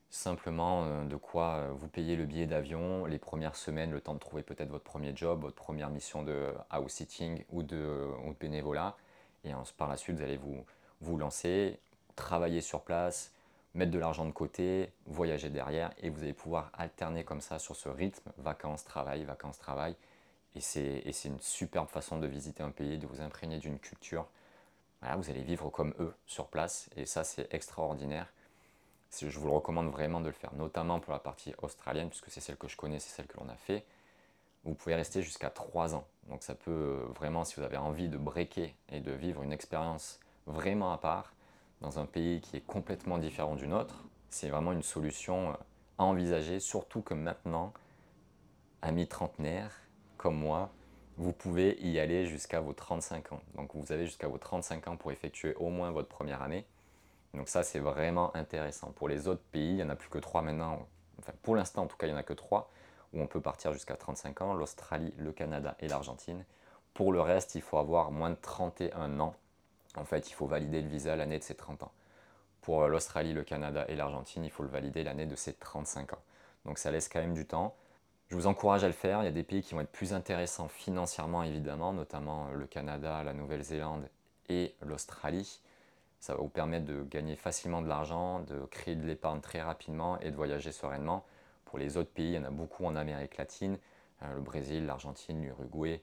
Simplement 0.10 0.83
euh, 0.86 1.05
de 1.05 1.15
quoi 1.15 1.55
euh, 1.55 1.72
vous 1.72 1.88
payer 1.88 2.15
le 2.15 2.25
billet 2.25 2.48
d'avion, 2.48 3.05
les 3.05 3.19
premières 3.19 3.55
semaines, 3.55 3.91
le 3.91 4.01
temps 4.01 4.15
de 4.15 4.19
trouver 4.19 4.41
peut-être 4.41 4.69
votre 4.69 4.83
premier 4.83 5.15
job, 5.15 5.41
votre 5.41 5.55
première 5.55 5.91
mission 5.91 6.24
de 6.24 6.51
house-sitting 6.72 7.43
ou 7.51 7.62
de, 7.62 8.10
bénévolat. 8.39 8.98
Et 9.45 9.51
par 9.77 9.88
la 9.88 9.98
suite, 9.98 10.17
vous 10.17 10.24
allez 10.24 10.38
vous, 10.38 10.65
vous 11.01 11.17
lancer, 11.17 11.79
travailler 12.15 12.62
sur 12.62 12.81
place, 12.81 13.33
mettre 13.75 13.91
de 13.91 14.00
l'argent 14.00 14.25
de 14.25 14.31
côté, 14.31 14.91
voyager 15.05 15.50
derrière, 15.50 15.91
et 16.01 16.10
vous 16.10 16.24
allez 16.24 16.33
pouvoir 16.33 16.72
alterner 16.74 17.24
comme 17.24 17.41
ça 17.41 17.60
sur 17.60 17.75
ce 17.75 17.89
rythme, 17.89 18.31
vacances, 18.38 18.86
travail, 18.86 19.24
vacances, 19.25 19.57
travail. 19.57 19.95
Et 20.55 20.62
c'est 20.62 21.03
une 21.25 21.39
superbe 21.39 21.89
façon 21.89 22.20
de 22.20 22.27
visiter 22.27 22.61
un 22.63 22.72
pays, 22.72 22.98
de 22.98 23.07
vous 23.07 23.22
imprégner 23.22 23.57
d'une 23.57 23.79
culture. 23.79 24.27
vous 25.01 25.29
allez 25.29 25.42
vivre 25.42 25.70
comme 25.70 25.94
eux 26.00 26.13
sur 26.25 26.48
place, 26.48 26.89
et 26.96 27.05
ça 27.05 27.24
c'est 27.24 27.53
extraordinaire. 27.53 28.31
Je 29.20 29.39
vous 29.39 29.48
le 29.48 29.53
recommande 29.53 29.89
vraiment 29.89 30.22
de 30.22 30.27
le 30.27 30.33
faire, 30.33 30.53
notamment 30.55 31.00
pour 31.00 31.13
la 31.13 31.20
partie 31.20 31.53
australienne, 31.61 32.09
puisque 32.09 32.29
c'est 32.29 32.42
celle 32.42 32.57
que 32.57 32.68
je 32.68 32.77
connais, 32.77 33.00
c'est 33.00 33.16
celle 33.16 33.27
que 33.27 33.37
l'on 33.37 33.50
a 33.50 33.55
fait. 33.55 33.85
Vous 34.63 34.74
pouvez 34.74 34.96
rester 34.96 35.22
jusqu'à 35.22 35.50
3 35.50 35.94
ans. 35.96 36.05
Donc 36.29 36.42
ça 36.44 36.55
peut 36.55 37.05
vraiment, 37.16 37.44
si 37.46 37.55
vous 37.55 37.63
avez 37.63 37.77
envie 37.77 38.07
de 38.07 38.18
breaker 38.18 38.74
et 38.89 39.00
de 39.01 39.11
vivre 39.11 39.44
une 39.44 39.51
expérience 39.51 40.20
vraiment 40.48 40.92
à 40.94 40.98
part, 40.98 41.33
dans 41.81 42.00
un 42.00 42.05
pays 42.05 42.42
qui 42.42 42.57
est 42.57 42.66
complètement 42.66 43.18
différent 43.18 43.55
du 43.55 43.68
nôtre, 43.68 44.03
c'est 44.29 44.50
vraiment 44.50 44.72
une 44.72 44.83
solution 44.83 45.51
euh, 45.51 45.53
à 46.00 46.03
envisager, 46.05 46.59
surtout 46.59 47.01
que 47.01 47.13
maintenant, 47.13 47.74
amis 48.81 49.07
trentenaires 49.07 49.82
comme 50.24 50.38
moi, 50.38 50.72
vous 51.18 51.33
pouvez 51.33 51.77
y 51.81 52.00
aller 52.00 52.25
jusqu'à 52.25 52.62
vos 52.62 52.74
35 52.74 53.33
ans. 53.33 53.42
Donc 53.55 53.75
vous 53.75 53.92
avez 53.92 54.05
jusqu'à 54.05 54.27
vos 54.27 54.38
35 54.38 54.88
ans 54.88 54.98
pour 54.98 55.12
effectuer 55.12 55.53
au 55.55 55.70
moins 55.70 55.92
votre 55.92 56.07
première 56.07 56.42
année. 56.42 56.66
Donc 57.33 57.50
ça, 57.50 57.62
c'est 57.62 57.79
vraiment 57.79 58.36
intéressant. 58.36 58.92
Pour 58.94 59.09
les 59.09 59.27
autres 59.27 59.44
pays, 59.51 59.72
il 59.72 59.75
n'y 59.75 59.83
en 59.83 59.90
a 59.90 59.96
plus 59.96 60.09
que 60.09 60.20
trois 60.20 60.42
maintenant. 60.42 60.88
Enfin, 61.20 61.33
pour 61.44 61.55
l'instant, 61.55 61.83
en 61.83 61.88
tout 61.88 61.98
cas, 61.98 62.07
il 62.07 62.12
n'y 62.12 62.16
en 62.16 62.20
a 62.20 62.24
que 62.24 62.33
trois 62.33 62.72
où 63.12 63.22
on 63.22 63.27
peut 63.27 63.42
partir 63.42 63.74
jusqu'à 63.74 63.96
35 63.96 64.42
ans. 64.42 64.53
L'Australie, 64.53 65.14
le 65.18 65.31
Canada 65.33 65.75
et 65.79 65.88
l'Argentine. 65.88 66.46
Pour 66.94 67.12
le 67.12 67.22
reste, 67.22 67.55
il 67.55 67.62
faut 67.62 67.77
avoir 67.77 68.09
moins 68.09 68.29
de 68.29 68.38
31 68.42 69.20
ans 69.20 69.36
en 69.96 70.05
fait, 70.05 70.29
il 70.29 70.33
faut 70.33 70.48
valider 70.48 70.81
le 70.81 70.88
visa 70.88 71.16
l'année 71.16 71.40
de 71.40 71.44
ses 71.44 71.55
30 71.55 71.83
ans. 71.83 71.92
Pour 72.62 72.88
l'Australie, 72.88 73.33
le 73.33 73.44
Canada 73.44 73.86
et 73.90 73.96
l'Argentine, 73.96 74.44
il 74.44 74.51
faut 74.51 74.64
le 74.64 74.70
valider 74.70 75.03
l'année 75.03 75.25
de 75.25 75.36
ses 75.36 75.53
35 75.53 76.14
ans. 76.14 76.22
Donc 76.66 76.77
ça 76.77 76.92
laisse 76.92 77.09
quand 77.09 77.20
même 77.20 77.33
du 77.33 77.46
temps. 77.46 77.75
Je 78.33 78.37
vous 78.39 78.48
encourage 78.48 78.83
à 78.83 78.87
le 78.87 78.93
faire. 78.93 79.22
Il 79.22 79.25
y 79.25 79.27
a 79.27 79.31
des 79.31 79.43
pays 79.43 79.61
qui 79.61 79.75
vont 79.75 79.81
être 79.81 79.91
plus 79.91 80.11
intéressants 80.11 80.67
financièrement, 80.67 81.43
évidemment, 81.43 81.93
notamment 81.93 82.50
le 82.50 82.65
Canada, 82.65 83.22
la 83.22 83.31
Nouvelle-Zélande 83.31 84.09
et 84.50 84.74
l'Australie. 84.81 85.61
Ça 86.19 86.33
va 86.33 86.41
vous 86.41 86.50
permettre 86.50 86.85
de 86.85 87.03
gagner 87.03 87.35
facilement 87.35 87.83
de 87.83 87.87
l'argent, 87.87 88.39
de 88.39 88.65
créer 88.72 88.96
de 88.96 89.05
l'épargne 89.05 89.39
très 89.39 89.61
rapidement 89.61 90.19
et 90.19 90.31
de 90.31 90.35
voyager 90.35 90.72
sereinement. 90.72 91.24
Pour 91.65 91.77
les 91.77 91.96
autres 91.96 92.09
pays, 92.09 92.29
il 92.29 92.33
y 92.33 92.37
en 92.39 92.43
a 92.43 92.50
beaucoup 92.50 92.85
en 92.85 92.96
Amérique 92.96 93.37
latine, 93.37 93.77
euh, 94.24 94.33
le 94.33 94.41
Brésil, 94.41 94.87
l'Argentine, 94.87 95.39
l'Uruguay, 95.39 96.01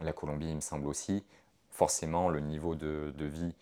la 0.00 0.14
Colombie, 0.14 0.48
il 0.48 0.56
me 0.56 0.60
semble 0.62 0.86
aussi 0.86 1.22
forcément 1.68 2.30
le 2.30 2.40
niveau 2.40 2.76
de, 2.76 3.12
vie 3.18 3.54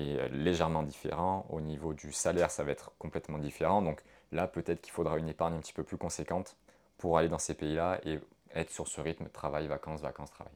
est 0.00 0.28
légèrement 0.30 0.82
différent. 0.82 1.46
Au 1.48 1.60
niveau 1.60 1.94
du 1.94 2.10
salaire, 2.10 2.50
ça 2.50 2.64
va 2.64 2.72
être 2.72 2.90
complètement 2.98 3.38
différent. 3.38 3.82
Donc 3.82 4.02
là, 4.32 4.48
peut-être 4.48 4.80
qu'il 4.80 4.92
faudra 4.92 5.16
une 5.16 5.28
épargne 5.28 5.54
un 5.54 5.60
petit 5.60 5.72
peu 5.72 5.84
plus 5.84 5.96
conséquente 5.96 6.56
pour 7.02 7.18
aller 7.18 7.28
dans 7.28 7.40
ces 7.40 7.54
pays-là 7.54 7.98
et 8.04 8.20
être 8.54 8.70
sur 8.70 8.86
ce 8.86 9.00
rythme 9.00 9.28
travail, 9.28 9.66
vacances, 9.66 10.02
vacances, 10.02 10.30
travail. 10.30 10.52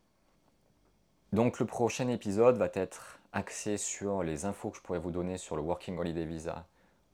Donc 1.33 1.59
le 1.59 1.67
prochain 1.67 2.07
épisode 2.07 2.57
va 2.57 2.69
être 2.73 3.19
axé 3.33 3.77
sur 3.77 4.23
les 4.23 4.45
infos 4.45 4.71
que 4.71 4.77
je 4.77 4.83
pourrais 4.83 5.01
vous 5.01 5.11
donner 5.11 5.39
sur 5.39 5.57
le 5.57 5.63
Working 5.63 5.99
Holiday 5.99 6.25
Visa 6.25 6.65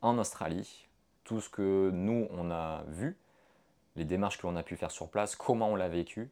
en 0.02 0.18
Australie, 0.18 0.86
tout 1.24 1.40
ce 1.40 1.48
que 1.48 1.88
nous, 1.94 2.28
on 2.32 2.50
a 2.50 2.82
vu, 2.88 3.16
les 3.96 4.04
démarches 4.04 4.36
que 4.36 4.46
l'on 4.46 4.54
a 4.54 4.62
pu 4.62 4.76
faire 4.76 4.90
sur 4.90 5.08
place, 5.08 5.34
comment 5.34 5.70
on 5.70 5.76
l'a 5.76 5.88
vécu, 5.88 6.30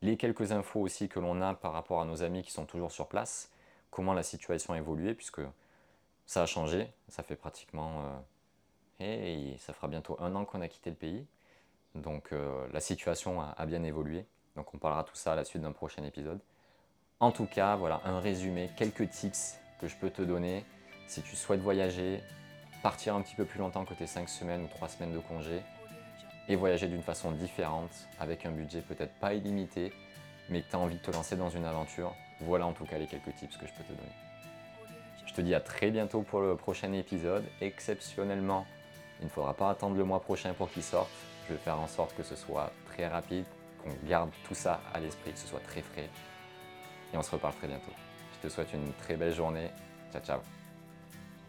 les 0.00 0.16
quelques 0.16 0.50
infos 0.50 0.80
aussi 0.80 1.10
que 1.10 1.20
l'on 1.20 1.42
a 1.42 1.52
par 1.52 1.74
rapport 1.74 2.00
à 2.00 2.06
nos 2.06 2.22
amis 2.22 2.42
qui 2.42 2.52
sont 2.52 2.64
toujours 2.64 2.90
sur 2.90 3.06
place, 3.06 3.50
comment 3.90 4.14
la 4.14 4.22
situation 4.22 4.72
a 4.72 4.78
évolué, 4.78 5.12
puisque 5.12 5.42
ça 6.24 6.44
a 6.44 6.46
changé, 6.46 6.90
ça 7.08 7.22
fait 7.22 7.36
pratiquement... 7.36 8.24
et 8.98 9.52
euh, 9.52 9.58
ça 9.58 9.74
fera 9.74 9.88
bientôt 9.88 10.16
un 10.20 10.34
an 10.36 10.46
qu'on 10.46 10.62
a 10.62 10.68
quitté 10.68 10.88
le 10.88 10.96
pays, 10.96 11.26
donc 11.94 12.32
euh, 12.32 12.66
la 12.72 12.80
situation 12.80 13.40
a, 13.40 13.66
bien 13.66 13.82
évolué, 13.82 14.26
donc 14.56 14.72
on 14.74 14.78
parlera 14.78 15.04
tout 15.04 15.16
ça 15.16 15.32
à 15.32 15.36
la 15.36 15.44
suite 15.44 15.62
d'un 15.62 15.72
prochain 15.72 16.04
épisode. 16.04 16.40
En 17.18 17.32
tout 17.32 17.46
cas, 17.46 17.76
voilà 17.76 18.00
un 18.04 18.20
résumé, 18.20 18.70
quelques 18.76 19.08
tips 19.10 19.58
que 19.80 19.88
je 19.88 19.96
peux 19.96 20.10
te 20.10 20.22
donner 20.22 20.64
si 21.06 21.22
tu 21.22 21.34
souhaites 21.36 21.60
voyager, 21.60 22.22
partir 22.82 23.14
un 23.14 23.22
petit 23.22 23.34
peu 23.34 23.44
plus 23.44 23.58
longtemps 23.58 23.84
que 23.84 23.94
tes 23.94 24.06
5 24.06 24.28
semaines 24.28 24.62
ou 24.62 24.68
3 24.68 24.88
semaines 24.88 25.12
de 25.12 25.18
congé, 25.18 25.60
et 26.48 26.56
voyager 26.56 26.86
d'une 26.86 27.02
façon 27.02 27.32
différente, 27.32 27.90
avec 28.18 28.46
un 28.46 28.50
budget 28.50 28.80
peut-être 28.80 29.14
pas 29.14 29.34
illimité, 29.34 29.92
mais 30.48 30.62
que 30.62 30.70
tu 30.70 30.76
as 30.76 30.78
envie 30.78 30.96
de 30.96 31.02
te 31.02 31.10
lancer 31.10 31.36
dans 31.36 31.50
une 31.50 31.64
aventure, 31.64 32.14
voilà 32.40 32.66
en 32.66 32.72
tout 32.72 32.84
cas 32.84 32.98
les 32.98 33.06
quelques 33.06 33.34
tips 33.34 33.56
que 33.56 33.66
je 33.66 33.72
peux 33.72 33.84
te 33.84 33.92
donner. 33.92 34.12
Je 35.26 35.34
te 35.34 35.40
dis 35.42 35.54
à 35.54 35.60
très 35.60 35.92
bientôt 35.92 36.22
pour 36.22 36.40
le 36.40 36.56
prochain 36.56 36.92
épisode. 36.92 37.44
Exceptionnellement, 37.60 38.66
il 39.20 39.26
ne 39.26 39.30
faudra 39.30 39.54
pas 39.54 39.70
attendre 39.70 39.96
le 39.96 40.02
mois 40.02 40.20
prochain 40.20 40.54
pour 40.54 40.68
qu'il 40.72 40.82
sorte. 40.82 41.08
Je 41.50 41.56
vais 41.56 41.60
faire 41.60 41.80
en 41.80 41.88
sorte 41.88 42.14
que 42.14 42.22
ce 42.22 42.36
soit 42.36 42.70
très 42.86 43.08
rapide, 43.08 43.44
qu'on 43.82 43.90
garde 44.08 44.30
tout 44.46 44.54
ça 44.54 44.80
à 44.94 45.00
l'esprit, 45.00 45.32
que 45.32 45.38
ce 45.38 45.48
soit 45.48 45.58
très 45.58 45.82
frais. 45.82 46.08
Et 47.12 47.16
on 47.16 47.22
se 47.22 47.30
reparle 47.32 47.54
très 47.54 47.66
bientôt. 47.66 47.90
Je 48.34 48.48
te 48.48 48.52
souhaite 48.52 48.72
une 48.72 48.92
très 48.92 49.16
belle 49.16 49.34
journée. 49.34 49.68
Ciao 50.12 50.22
ciao 50.22 50.59